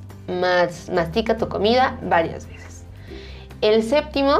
mastica 0.92 1.36
tu 1.36 1.48
comida 1.48 1.98
varias 2.02 2.46
veces. 2.48 2.84
El 3.60 3.82
séptimo, 3.82 4.36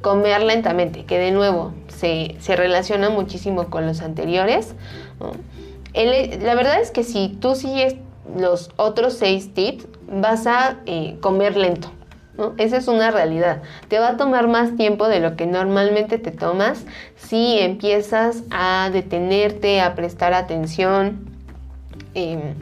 comer 0.00 0.42
lentamente, 0.42 1.04
que 1.04 1.18
de 1.18 1.30
nuevo 1.30 1.72
se, 1.88 2.36
relaciona 2.48 3.10
muchísimo 3.10 3.70
con 3.70 3.86
los 3.86 4.00
anteriores. 4.00 4.74
la 5.94 6.54
verdad 6.54 6.80
es 6.80 6.90
que 6.90 7.04
si 7.04 7.28
tú 7.40 7.54
sigues 7.54 7.96
los 8.36 8.70
otros 8.76 9.14
seis 9.14 9.54
tips, 9.54 9.86
vas 10.10 10.46
a 10.46 10.78
eh, 10.86 11.16
comer 11.20 11.56
lento. 11.56 11.90
Esa 12.56 12.76
es 12.76 12.86
una 12.86 13.10
realidad. 13.10 13.62
Te 13.88 13.98
va 13.98 14.10
a 14.10 14.16
tomar 14.16 14.46
más 14.46 14.76
tiempo 14.76 15.08
de 15.08 15.18
lo 15.18 15.34
que 15.34 15.46
normalmente 15.46 16.18
te 16.18 16.30
tomas 16.30 16.84
si 17.16 17.58
empiezas 17.58 18.44
a 18.50 18.90
detenerte, 18.92 19.80
a 19.80 19.96
prestar 19.96 20.34
atención 20.34 21.28
em, 22.14 22.54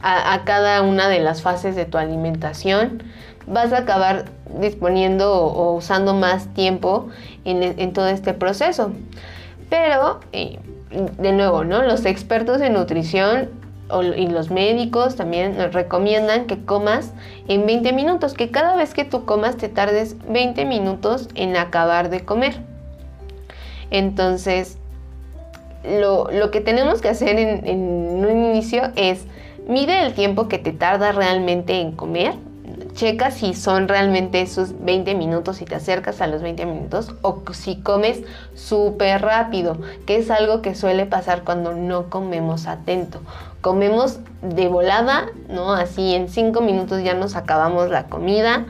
a, 0.00 0.42
cada 0.44 0.80
una 0.80 1.08
de 1.08 1.20
las 1.20 1.42
fases 1.42 1.76
de 1.76 1.84
tu 1.84 1.98
alimentación. 1.98 3.02
Vas 3.46 3.74
a 3.74 3.78
acabar 3.78 4.24
disponiendo 4.58 5.34
o, 5.34 5.74
usando 5.74 6.14
más 6.14 6.46
tiempo 6.54 7.10
en, 7.44 7.92
todo 7.92 8.08
este 8.08 8.32
proceso. 8.32 8.92
Pero, 9.68 10.20
eh, 10.32 10.58
de 10.90 11.32
nuevo, 11.32 11.64
¿no? 11.64 11.82
Los 11.82 12.06
expertos 12.06 12.60
en 12.62 12.72
nutrición 12.72 13.59
y 14.16 14.26
los 14.28 14.50
médicos 14.50 15.16
también 15.16 15.56
nos 15.56 15.72
recomiendan 15.72 16.46
que 16.46 16.64
comas 16.64 17.12
en 17.48 17.66
20 17.66 17.92
minutos, 17.92 18.34
que 18.34 18.50
cada 18.50 18.76
vez 18.76 18.94
que 18.94 19.04
tú 19.04 19.24
comas 19.24 19.56
te 19.56 19.68
tardes 19.68 20.16
20 20.28 20.64
minutos 20.64 21.28
en 21.34 21.56
acabar 21.56 22.10
de 22.10 22.24
comer. 22.24 22.60
Entonces, 23.90 24.78
lo, 25.84 26.50
que 26.50 26.60
tenemos 26.60 27.00
que 27.00 27.08
hacer 27.08 27.38
en, 27.38 27.78
un 27.78 28.46
inicio 28.46 28.82
es 28.96 29.24
mide 29.66 30.04
el 30.04 30.14
tiempo 30.14 30.48
que 30.48 30.58
te 30.58 30.72
tarda 30.72 31.12
realmente 31.12 31.80
en 31.80 31.92
comer, 31.92 32.34
checa 32.94 33.30
si 33.30 33.54
son 33.54 33.88
realmente 33.88 34.40
esos 34.40 34.84
20 34.84 35.14
minutos 35.14 35.62
y 35.62 35.64
te 35.64 35.74
acercas 35.74 36.20
a 36.20 36.26
los 36.26 36.42
20 36.42 36.66
minutos 36.66 37.14
o 37.22 37.42
si 37.52 37.76
comes 37.76 38.22
súper 38.54 39.22
rápido, 39.22 39.78
que 40.06 40.16
es 40.16 40.30
algo 40.30 40.60
que 40.62 40.74
suele 40.74 41.06
pasar 41.06 41.44
cuando 41.44 41.72
no 41.72 42.10
comemos 42.10 42.66
atento. 42.66 43.20
Comemos 43.60 44.20
de 44.42 44.68
volada, 44.68 45.26
¿no? 45.48 45.72
Así 45.72 46.14
en 46.14 46.28
5 46.28 46.60
minutos 46.60 47.02
ya 47.02 47.14
nos 47.14 47.36
acabamos 47.36 47.90
la 47.90 48.06
comida, 48.06 48.66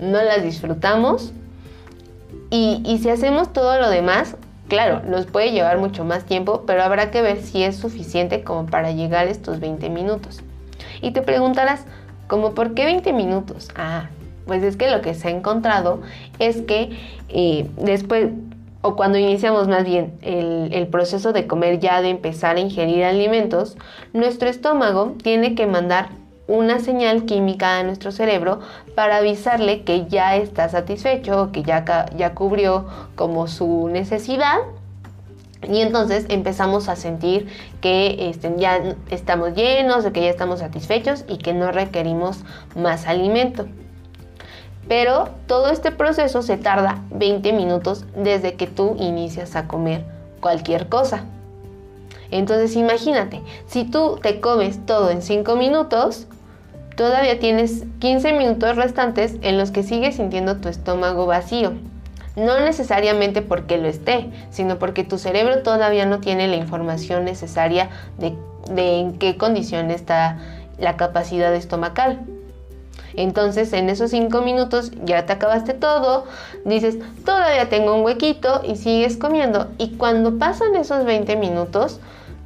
no 0.00 0.22
las 0.22 0.42
disfrutamos. 0.42 1.32
Y, 2.50 2.82
y 2.84 2.98
si 2.98 3.10
hacemos 3.10 3.52
todo 3.52 3.78
lo 3.78 3.90
demás, 3.90 4.36
claro, 4.68 5.02
nos 5.02 5.26
puede 5.26 5.52
llevar 5.52 5.78
mucho 5.78 6.04
más 6.04 6.24
tiempo, 6.24 6.64
pero 6.66 6.82
habrá 6.82 7.10
que 7.10 7.22
ver 7.22 7.42
si 7.42 7.62
es 7.62 7.76
suficiente 7.76 8.42
como 8.42 8.66
para 8.66 8.92
llegar 8.92 9.28
estos 9.28 9.60
20 9.60 9.88
minutos. 9.90 10.40
Y 11.02 11.12
te 11.12 11.22
preguntarás, 11.22 11.84
¿Cómo 12.30 12.54
por 12.54 12.74
qué 12.74 12.84
20 12.84 13.12
minutos? 13.12 13.70
Ah, 13.74 14.08
pues 14.46 14.62
es 14.62 14.76
que 14.76 14.88
lo 14.88 15.00
que 15.00 15.14
se 15.14 15.26
ha 15.26 15.30
encontrado 15.32 16.00
es 16.38 16.62
que 16.62 16.96
eh, 17.28 17.68
después, 17.76 18.28
o 18.82 18.96
cuando 18.96 19.18
iniciamos 19.18 19.68
más 19.68 19.84
bien 19.84 20.18
el, 20.22 20.86
proceso 20.88 21.32
de 21.32 21.46
comer 21.46 21.80
ya 21.80 22.00
de 22.00 22.10
empezar 22.10 22.56
a 22.56 22.60
ingerir 22.60 23.04
alimentos, 23.04 23.76
nuestro 24.12 24.48
estómago 24.48 25.14
tiene 25.22 25.54
que 25.54 25.66
mandar 25.66 26.08
una 26.48 26.80
señal 26.80 27.26
química 27.26 27.78
a 27.78 27.82
nuestro 27.84 28.10
cerebro 28.10 28.60
para 28.94 29.18
avisarle 29.18 29.82
que 29.82 30.06
ya 30.06 30.36
está 30.36 30.68
satisfecho, 30.68 31.50
que 31.52 31.62
ya, 31.62 32.06
ya 32.16 32.34
cubrió 32.34 32.86
como 33.14 33.46
su 33.46 33.88
necesidad 33.88 34.58
y 35.68 35.80
entonces 35.80 36.24
empezamos 36.28 36.88
a 36.88 36.96
sentir 36.96 37.48
que 37.80 38.30
este, 38.30 38.54
ya 38.56 38.96
estamos 39.10 39.54
llenos, 39.54 40.04
de 40.04 40.12
que 40.12 40.22
ya 40.22 40.30
estamos 40.30 40.60
satisfechos 40.60 41.24
y 41.28 41.36
que 41.36 41.52
no 41.52 41.70
requerimos 41.70 42.40
más 42.74 43.06
alimento. 43.06 43.66
Pero 44.90 45.28
todo 45.46 45.70
este 45.70 45.92
proceso 45.92 46.42
se 46.42 46.56
tarda 46.56 46.98
20 47.12 47.52
minutos 47.52 48.06
desde 48.16 48.54
que 48.54 48.66
tú 48.66 48.96
inicias 48.98 49.54
a 49.54 49.68
comer 49.68 50.02
cualquier 50.40 50.88
cosa. 50.88 51.26
Entonces 52.32 52.74
imagínate, 52.74 53.40
si 53.68 53.84
tú 53.84 54.18
te 54.20 54.40
comes 54.40 54.84
todo 54.86 55.10
en 55.10 55.22
5 55.22 55.54
minutos, 55.54 56.26
todavía 56.96 57.38
tienes 57.38 57.84
15 58.00 58.32
minutos 58.32 58.74
restantes 58.74 59.36
en 59.42 59.58
los 59.58 59.70
que 59.70 59.84
sigues 59.84 60.16
sintiendo 60.16 60.56
tu 60.56 60.68
estómago 60.68 61.24
vacío. 61.24 61.74
No 62.34 62.58
necesariamente 62.58 63.42
porque 63.42 63.78
lo 63.78 63.86
esté, 63.86 64.28
sino 64.50 64.80
porque 64.80 65.04
tu 65.04 65.18
cerebro 65.18 65.62
todavía 65.62 66.04
no 66.04 66.18
tiene 66.18 66.48
la 66.48 66.56
información 66.56 67.24
necesaria 67.24 67.90
de, 68.18 68.34
en 68.76 69.18
qué 69.18 69.36
condición 69.36 69.92
está 69.92 70.38
la 70.80 70.96
capacidad 70.96 71.54
estomacal. 71.54 72.26
Entonces 73.14 73.72
en 73.72 73.90
esos 73.90 74.10
cinco 74.10 74.42
minutos 74.42 74.92
ya 75.04 75.26
te 75.26 75.32
acabaste 75.32 75.74
todo, 75.74 76.26
dices, 76.64 76.98
todavía 77.24 77.68
tengo 77.68 77.94
un 77.94 78.04
huequito 78.04 78.62
y 78.64 78.76
sigues 78.76 79.16
comiendo. 79.16 79.68
Y 79.78 79.96
cuando 79.96 80.38
pasan 80.38 80.76
esos 80.76 81.04
20 81.04 81.36
minutos, 81.36 82.00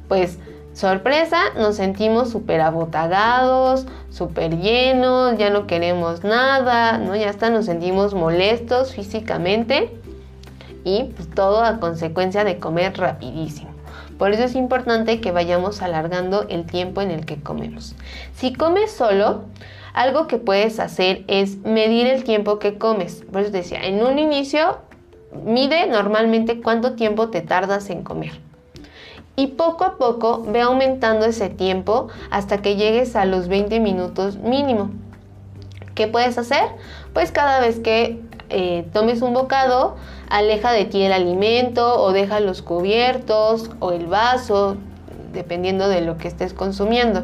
pues 0.07 0.39
Sorpresa, 0.75 1.53
nos 1.57 1.77
sentimos 1.77 2.29
súper 2.31 2.59
abotagados, 2.59 3.85
súper 4.09 4.57
llenos, 4.57 5.37
ya 5.37 5.49
no 5.49 5.67
queremos 5.67 6.25
nada, 6.25 6.97
¿no? 6.97 7.15
Ya 7.15 7.29
hasta 7.29 7.49
nos 7.49 7.63
sentimos 7.63 8.13
molestos 8.13 8.91
físicamente 8.93 9.97
y 10.83 11.13
pues, 11.15 11.29
todo 11.29 11.63
a 11.63 11.79
consecuencia 11.79 12.43
de 12.43 12.59
comer 12.59 12.97
rapidísimo. 12.97 13.69
Por 14.17 14.33
eso 14.33 14.43
es 14.43 14.55
importante 14.55 15.21
que 15.21 15.31
vayamos 15.31 15.81
alargando 15.81 16.45
el 16.49 16.65
tiempo 16.65 17.01
en 17.01 17.11
el 17.11 17.25
que 17.25 17.41
comemos. 17.41 17.95
Si 18.35 18.51
comes 18.51 18.91
solo, 18.91 19.45
algo 19.95 20.27
que 20.27 20.37
puedes 20.37 20.79
hacer 20.79 21.23
es 21.27 21.57
medir 21.59 22.05
el 22.07 22.23
tiempo 22.23 22.59
que 22.59 22.77
comes. 22.77 23.23
Por 23.31 23.41
eso 23.41 23.51
decía, 23.51 23.79
en 23.81 24.03
un 24.03 24.19
inicio, 24.19 24.77
mide 25.43 25.87
normalmente 25.87 26.61
cuánto 26.61 26.93
tiempo 26.93 27.29
te 27.29 27.41
tardas 27.41 27.89
en 27.89 28.03
comer 28.03 28.33
y 29.35 29.47
poco 29.47 29.83
a 29.83 29.97
poco 29.97 30.43
ve 30.47 30.61
aumentando 30.61 31.25
ese 31.25 31.49
tiempo 31.49 32.07
hasta 32.29 32.61
que 32.61 32.75
llegues 32.75 33.15
a 33.15 33.25
los 33.25 33.47
20 33.47 33.79
minutos 33.79 34.37
mínimo. 34.37 34.91
¿Qué 35.93 36.07
puedes 36.07 36.37
hacer? 36.37 36.63
Pues 37.13 37.31
cada 37.31 37.59
vez 37.59 37.79
que 37.79 38.21
eh, 38.49 38.85
tomes 38.93 39.21
un 39.21 39.33
bocado, 39.33 39.95
aleja 40.29 40.71
de 40.71 40.85
ti 40.85 41.01
el 41.03 41.13
alimento 41.13 42.01
o 42.01 42.11
deja 42.11 42.39
los 42.39 42.61
cubiertos 42.61 43.71
o 43.79 43.91
el 43.91 44.07
vaso, 44.07 44.77
dependiendo 45.33 45.87
de 45.87 46.01
lo 46.01 46.17
que 46.17 46.27
estés 46.27 46.53
consumiendo. 46.53 47.23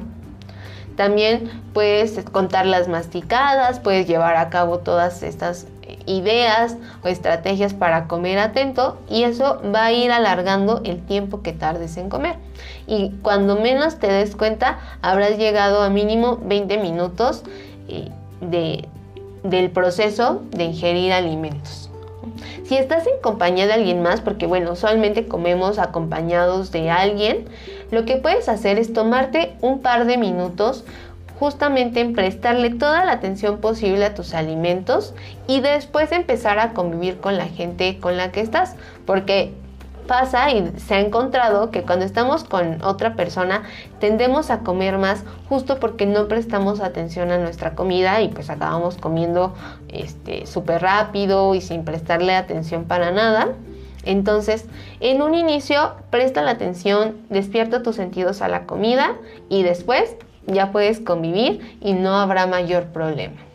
También 0.96 1.50
puedes 1.74 2.24
contar 2.32 2.66
las 2.66 2.88
masticadas, 2.88 3.80
puedes 3.80 4.08
llevar 4.08 4.36
a 4.36 4.50
cabo 4.50 4.80
todas 4.80 5.24
estas 5.24 5.68
ideas 6.06 6.78
o 7.04 7.08
estrategias 7.08 7.74
para 7.74 8.08
comer 8.08 8.40
atento 8.40 8.98
y 9.10 9.24
eso 9.24 9.62
va 9.74 9.86
a 9.86 9.92
ir 9.92 10.12
alargando 10.12 10.82
el 10.84 11.02
tiempo 11.02 11.42
que 11.42 11.54
tardes 11.54 11.98
en 11.98 12.10
comer. 12.10 12.36
Y 12.88 13.12
cuando 13.22 13.56
menos 13.56 14.00
te 14.00 14.08
des 14.08 14.36
cuenta, 14.36 14.80
habrás 15.02 15.38
llegado 15.38 15.82
a 15.82 15.90
mínimo 15.90 16.40
20 16.44 16.78
minutos 16.78 17.44
eh, 17.88 18.10
de, 18.42 18.88
del 19.44 19.70
proceso 19.72 20.42
de 20.52 20.66
ingerir 20.66 21.14
alimentos. 21.14 21.90
Si 22.64 22.78
estás 22.78 23.06
en 23.08 23.20
compañía 23.22 23.68
de 23.68 23.74
alguien 23.74 24.02
más, 24.02 24.22
porque 24.22 24.46
bueno, 24.48 24.72
usualmente 24.72 25.28
comemos 25.28 25.80
acompañados 25.80 26.72
de 26.72 26.90
alguien, 26.90 27.46
lo 27.92 28.06
que 28.06 28.18
puedes 28.18 28.50
hacer 28.50 28.80
es 28.80 28.94
tomarte 28.94 29.54
un 29.62 29.82
par 29.82 30.06
de 30.06 30.18
minutos 30.18 30.84
justamente 31.40 32.02
en 32.02 32.14
prestarle 32.14 32.70
toda 32.70 33.04
la 33.04 33.14
atención 33.14 33.58
posible 33.58 34.06
a 34.06 34.14
tus 34.14 34.34
alimentos 34.34 35.14
y 35.48 35.60
después 35.60 36.12
empezar 36.12 36.60
a 36.60 36.74
convivir 36.74 37.18
con 37.18 37.38
la 37.38 37.48
gente 37.48 37.98
con 38.00 38.16
la 38.16 38.32
que 38.32 38.42
estás, 38.42 38.76
porque 39.06 39.52
pasa 40.08 40.52
y 40.52 40.72
se 40.78 40.96
ha 40.96 41.00
encontrado 41.00 41.72
que 41.72 41.84
cuando 41.84 42.06
estamos 42.06 42.44
con 42.44 42.84
otra 42.84 43.16
persona 43.16 43.64
tendemos 44.00 44.52
a 44.52 44.60
comer 44.60 44.98
más 44.98 45.24
justo 45.48 45.80
porque 45.80 46.06
no 46.06 46.28
prestamos 46.28 46.80
atención 46.80 47.32
a 47.32 47.38
nuestra 47.38 47.76
comida 47.76 48.22
y 48.22 48.28
pues 48.28 48.50
acabamos 48.50 48.98
comiendo 48.98 49.56
este 49.88 50.46
súper 50.46 50.82
rápido 50.82 51.56
y 51.56 51.62
sin 51.62 51.86
prestarle 51.86 52.36
atención 52.36 52.84
para 52.86 53.12
nada. 53.12 53.50
Entonces, 54.04 54.66
en 55.00 55.22
un 55.22 55.36
inicio, 55.36 55.96
presta 56.10 56.42
la 56.42 56.52
atención, 56.52 57.18
despierta 57.30 57.84
tus 57.84 57.96
sentidos 57.96 58.42
a 58.42 58.48
la 58.48 58.66
comida 58.66 59.16
y 59.50 59.64
después 59.64 60.16
ya 60.48 60.72
puedes 60.72 61.00
convivir 61.00 61.78
y 61.82 61.94
no 61.94 62.18
habrá 62.18 62.48
mayor 62.48 62.86
problema. 62.86 63.51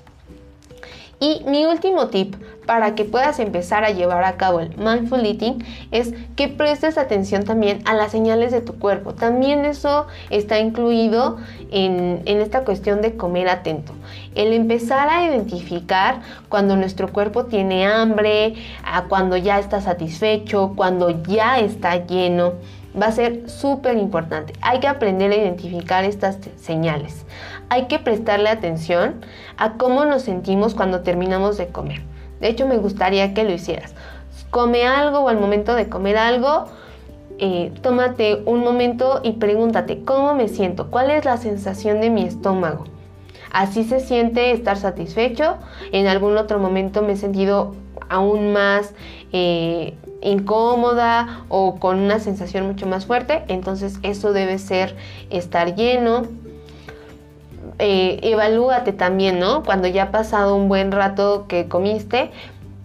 Y 1.18 1.42
mi 1.46 1.64
último 1.64 2.08
tip 2.08 2.34
para 2.66 2.94
que 2.94 3.04
puedas 3.04 3.38
empezar 3.38 3.84
a 3.84 3.90
llevar 3.90 4.24
a 4.24 4.36
cabo 4.36 4.60
el 4.60 4.76
mindful 4.76 5.24
eating 5.24 5.64
es 5.92 6.12
que 6.34 6.48
prestes 6.48 6.98
atención 6.98 7.44
también 7.44 7.80
a 7.86 7.94
las 7.94 8.10
señales 8.12 8.52
de 8.52 8.60
tu 8.60 8.78
cuerpo. 8.78 9.14
También 9.14 9.64
eso 9.64 10.06
está 10.28 10.58
incluido 10.58 11.38
en, 11.70 12.22
esta 12.26 12.64
cuestión 12.64 13.00
de 13.00 13.16
comer 13.16 13.48
atento. 13.48 13.92
El 14.34 14.52
empezar 14.52 15.08
a 15.08 15.24
identificar 15.24 16.20
cuando 16.48 16.76
nuestro 16.76 17.10
cuerpo 17.12 17.46
tiene 17.46 17.86
hambre, 17.86 18.54
a 18.84 19.04
cuando 19.04 19.36
ya 19.36 19.58
está 19.58 19.80
satisfecho, 19.80 20.74
cuando 20.76 21.22
ya 21.22 21.60
está 21.60 22.04
lleno 22.04 22.54
va 23.00 23.06
a 23.06 23.12
ser 23.12 23.48
súper 23.48 23.98
importante. 23.98 24.54
Hay 24.62 24.80
que 24.80 24.88
aprender 24.88 25.30
a 25.30 25.36
identificar 25.36 26.04
estas 26.04 26.38
señales. 26.56 27.26
Hay 27.68 27.86
que 27.86 27.98
prestarle 27.98 28.48
atención 28.48 29.24
a 29.56 29.74
cómo 29.74 30.04
nos 30.04 30.22
sentimos 30.22 30.74
cuando 30.74 31.00
terminamos 31.00 31.56
de 31.56 31.68
comer. 31.68 32.02
De 32.40 32.48
hecho, 32.48 32.66
me 32.66 32.76
gustaría 32.76 33.34
que 33.34 33.44
lo 33.44 33.52
hicieras. 33.52 33.94
Come 34.50 34.86
algo 34.86 35.20
o 35.20 35.28
al 35.28 35.38
momento 35.38 35.74
de 35.74 35.88
comer 35.88 36.16
algo, 36.16 36.66
eh, 37.38 37.72
tómate 37.82 38.42
un 38.46 38.60
momento 38.60 39.20
y 39.22 39.32
pregúntate, 39.32 40.04
¿cómo 40.04 40.34
me 40.34 40.48
siento? 40.48 40.90
¿Cuál 40.90 41.10
es 41.10 41.24
la 41.24 41.36
sensación 41.36 42.00
de 42.00 42.08
mi 42.08 42.22
estómago? 42.22 42.84
Así 43.52 43.84
se 43.84 44.00
siente 44.00 44.52
estar 44.52 44.76
satisfecho. 44.76 45.56
En 45.92 46.06
algún 46.06 46.36
otro 46.36 46.58
momento 46.58 47.02
me 47.02 47.12
he 47.12 47.16
sentido 47.16 47.74
aún 48.08 48.52
más 48.52 48.94
eh, 49.32 49.94
incómoda 50.22 51.44
o 51.48 51.76
con 51.76 51.98
una 51.98 52.20
sensación 52.20 52.66
mucho 52.66 52.86
más 52.86 53.06
fuerte. 53.06 53.44
Entonces 53.48 53.98
eso 54.02 54.32
debe 54.32 54.58
ser 54.58 54.96
estar 55.30 55.74
lleno. 55.74 56.26
Eh, 57.78 58.20
evalúate 58.22 58.92
también, 58.92 59.38
¿no? 59.38 59.62
Cuando 59.62 59.86
ya 59.86 60.04
ha 60.04 60.10
pasado 60.10 60.56
un 60.56 60.68
buen 60.68 60.92
rato 60.92 61.46
que 61.46 61.68
comiste, 61.68 62.30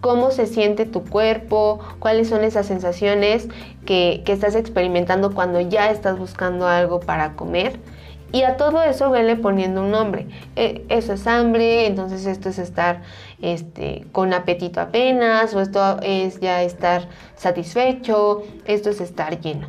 cómo 0.02 0.32
se 0.32 0.46
siente 0.46 0.84
tu 0.84 1.04
cuerpo, 1.04 1.78
cuáles 1.98 2.28
son 2.28 2.44
esas 2.44 2.66
sensaciones 2.66 3.48
que, 3.86 4.22
estás 4.26 4.54
experimentando 4.54 5.32
cuando 5.32 5.60
ya 5.60 5.90
estás 5.90 6.18
buscando 6.18 6.66
algo 6.66 7.00
para 7.00 7.34
comer. 7.34 7.78
Y 8.32 8.42
a 8.42 8.56
todo 8.56 8.82
eso 8.82 9.10
vele 9.10 9.36
poniendo 9.36 9.82
un 9.82 9.90
nombre. 9.90 10.26
Eh, 10.56 10.84
eso 10.88 11.12
es 11.12 11.26
hambre, 11.26 11.86
entonces 11.86 12.26
esto 12.26 12.48
es 12.48 12.58
estar 12.58 13.02
este, 13.42 14.06
con 14.10 14.32
apetito 14.32 14.80
apenas, 14.80 15.54
o 15.54 15.60
esto 15.60 15.98
es 16.02 16.40
ya 16.40 16.62
estar 16.62 17.08
satisfecho, 17.36 18.42
esto 18.64 18.90
es 18.90 19.00
estar 19.00 19.40
lleno. 19.40 19.68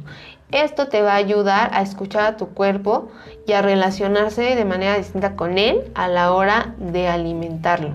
Esto 0.54 0.88
te 0.88 1.02
va 1.02 1.14
a 1.14 1.16
ayudar 1.16 1.72
a 1.74 1.82
escuchar 1.82 2.26
a 2.26 2.38
tu 2.38 2.50
cuerpo 2.50 3.10
y 3.48 3.54
a 3.54 3.64
relacionarse 3.64 4.56
de 4.56 4.66
manera 4.66 4.96
distinta 4.96 5.36
con 5.36 5.58
él 5.58 5.82
a 5.96 6.08
la 6.08 6.32
hora 6.32 6.76
de 6.78 7.08
alimentarlo. 7.08 7.90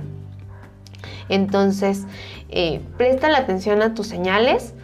Entonces, 1.28 2.04
eh, 2.50 2.80
presta 2.96 3.28
la 3.28 3.38
atención 3.38 3.80
a 3.80 3.94
tus 3.94 4.08
señales 4.08 4.74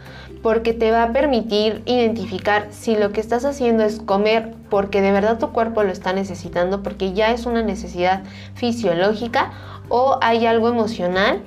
porque 0.41 0.71
te 0.71 0.91
va 0.91 1.03
a 1.03 1.11
permitir 1.11 1.81
identificar 1.85 2.67
si 2.71 2.95
lo 2.95 3.11
que 3.11 3.19
estás 3.19 3.43
haciendo 3.43 3.83
es 3.83 3.99
comer 3.99 4.53
porque 4.69 5.01
de 5.01 5.11
verdad 5.11 5.37
tu 5.37 5.51
cuerpo 5.51 5.83
lo 5.83 5.91
está 5.91 6.13
necesitando, 6.13 6.81
porque 6.81 7.11
ya 7.11 7.31
es 7.31 7.45
una 7.45 7.61
necesidad 7.61 8.23
fisiológica 8.53 9.51
o 9.89 10.17
hay 10.21 10.45
algo 10.45 10.69
emocional 10.69 11.41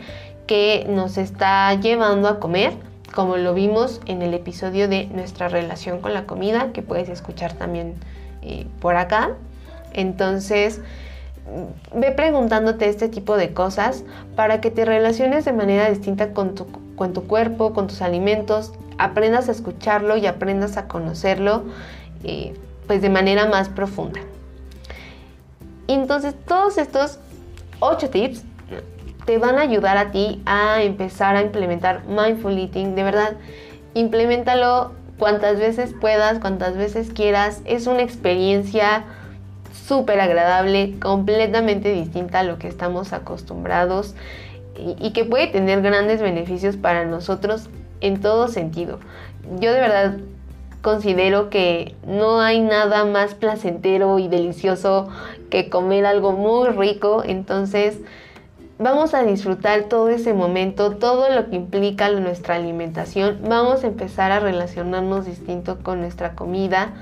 que 0.47 0.85
nos 0.91 1.17
está 1.17 1.73
llevando 1.75 2.29
a 2.29 2.39
comer, 2.39 2.75
como 3.19 3.37
lo 3.37 3.53
vimos 3.53 4.01
en 4.07 4.23
el 4.23 4.33
episodio 4.33 4.87
de 4.87 5.07
nuestra 5.07 5.49
relación 5.49 6.01
con 6.01 6.15
la 6.15 6.25
comida, 6.25 6.71
que 6.73 6.83
puedes 6.83 7.09
escuchar 7.09 7.53
también 7.53 7.95
eh, 8.43 8.65
por 8.79 8.95
acá. 8.95 9.31
Entonces, 9.93 10.81
ve 11.93 12.13
preguntándote 12.13 12.89
este 12.89 13.09
tipo 13.09 13.37
de 13.37 13.53
cosas 13.53 14.05
para 14.37 14.61
que 14.61 14.71
te 14.71 14.85
relaciones 14.85 15.45
de 15.45 15.53
manera 15.53 15.91
distinta 15.91 16.33
con 16.33 16.55
tu, 16.55 16.69
con 16.95 17.13
tu 17.13 17.27
cuerpo, 17.27 17.73
con 17.73 17.89
tus 17.89 18.03
alimentos, 18.03 18.73
aprendas 18.99 19.49
a 19.49 19.51
escucharlo 19.51 20.17
y 20.17 20.29
aprendas 20.29 20.77
a 20.77 20.87
conocerlo 20.87 21.65
eh, 22.23 22.55
pues 22.87 23.03
de 23.03 23.11
manera 23.11 23.47
más 23.47 23.69
profunda. 23.69 24.21
Entonces 25.89 26.37
todos 26.47 26.79
estos 26.79 27.19
ocho 27.81 28.11
tips 28.11 28.45
te 29.29 29.37
van 29.37 29.59
a 29.59 29.61
ayudar 29.61 29.99
a 29.99 30.11
ti 30.11 30.41
a 30.47 30.83
empezar 30.83 31.37
a 31.37 31.43
implementar 31.43 32.03
mindful 32.07 32.57
eating. 32.57 32.95
De 32.95 33.03
verdad, 33.03 33.35
implementalo 33.93 34.93
cuantas 35.19 35.59
veces 35.59 35.95
puedas, 36.01 36.39
cuantas 36.39 36.79
veces 36.79 37.11
quieras. 37.11 37.61
Es 37.67 37.87
una 37.87 38.01
experiencia 38.01 39.05
súper 39.87 40.19
agradable, 40.19 40.99
completamente 40.99 41.93
distinta 41.93 42.41
a 42.41 42.43
lo 42.43 42.59
que 42.59 42.69
estamos 42.69 43.13
acostumbrados 43.13 44.15
y, 44.99 45.13
que 45.13 45.27
puede 45.27 45.49
tener 45.49 45.83
grandes 45.83 46.23
beneficios 46.23 46.79
para 46.79 47.05
nosotros 47.05 47.69
en 48.01 48.23
todo 48.23 48.49
sentido. 48.49 48.99
Yo 49.61 49.75
de 49.75 49.81
verdad 49.81 50.17
considero 50.81 51.51
que 51.51 51.95
no 52.07 52.41
hay 52.41 52.61
nada 52.61 53.05
más 53.05 53.35
placentero 53.35 54.19
y 54.21 54.29
delicioso 54.29 55.11
que 55.51 55.69
comer 55.69 56.07
algo 56.07 56.33
muy 56.33 56.71
rico, 56.71 57.23
entonces 57.27 57.99
vamos 58.79 59.15
a 59.15 59.25
disfrutar 59.25 59.85
todo 59.85 60.09
ese 60.09 60.35
momento, 60.35 60.97
todo 60.97 61.29
lo 61.31 61.51
que 61.51 61.57
implica 61.57 62.09
nuestra 62.11 62.55
alimentación, 62.55 63.39
vamos 63.49 63.85
a 63.85 63.89
empezar 63.89 64.31
a 64.31 64.41
relacionarnos 64.41 65.27
distinto 65.27 65.79
con 65.83 66.01
nuestra 66.01 66.35
comida 66.35 66.93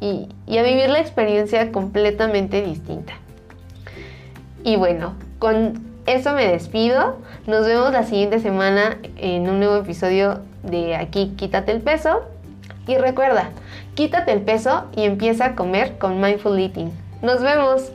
y, 0.00 0.28
a 0.58 0.62
vivir 0.62 0.90
la 0.90 1.00
experiencia 1.00 1.72
completamente 1.72 2.62
distinta. 2.62 3.14
Y 4.62 4.76
bueno, 4.76 5.14
con 5.38 5.80
eso 6.06 6.32
me 6.34 6.46
despido. 6.48 7.16
Nos 7.46 7.66
vemos 7.66 7.92
la 7.92 8.02
siguiente 8.02 8.40
semana 8.40 8.98
en 9.16 9.48
un 9.48 9.58
nuevo 9.58 9.76
episodio 9.76 10.40
de 10.62 10.96
aquí 10.96 11.34
Quítate 11.36 11.72
el 11.72 11.80
peso. 11.80 12.22
Y 12.86 12.96
recuerda, 12.96 13.50
quítate 13.94 14.32
el 14.32 14.42
peso 14.42 14.84
y 14.94 15.04
empieza 15.04 15.46
a 15.46 15.54
comer 15.54 15.98
con 15.98 16.20
Mindful 16.20 16.58
Eating. 16.58 16.92
Nos 17.22 17.42
vemos. 17.42 17.90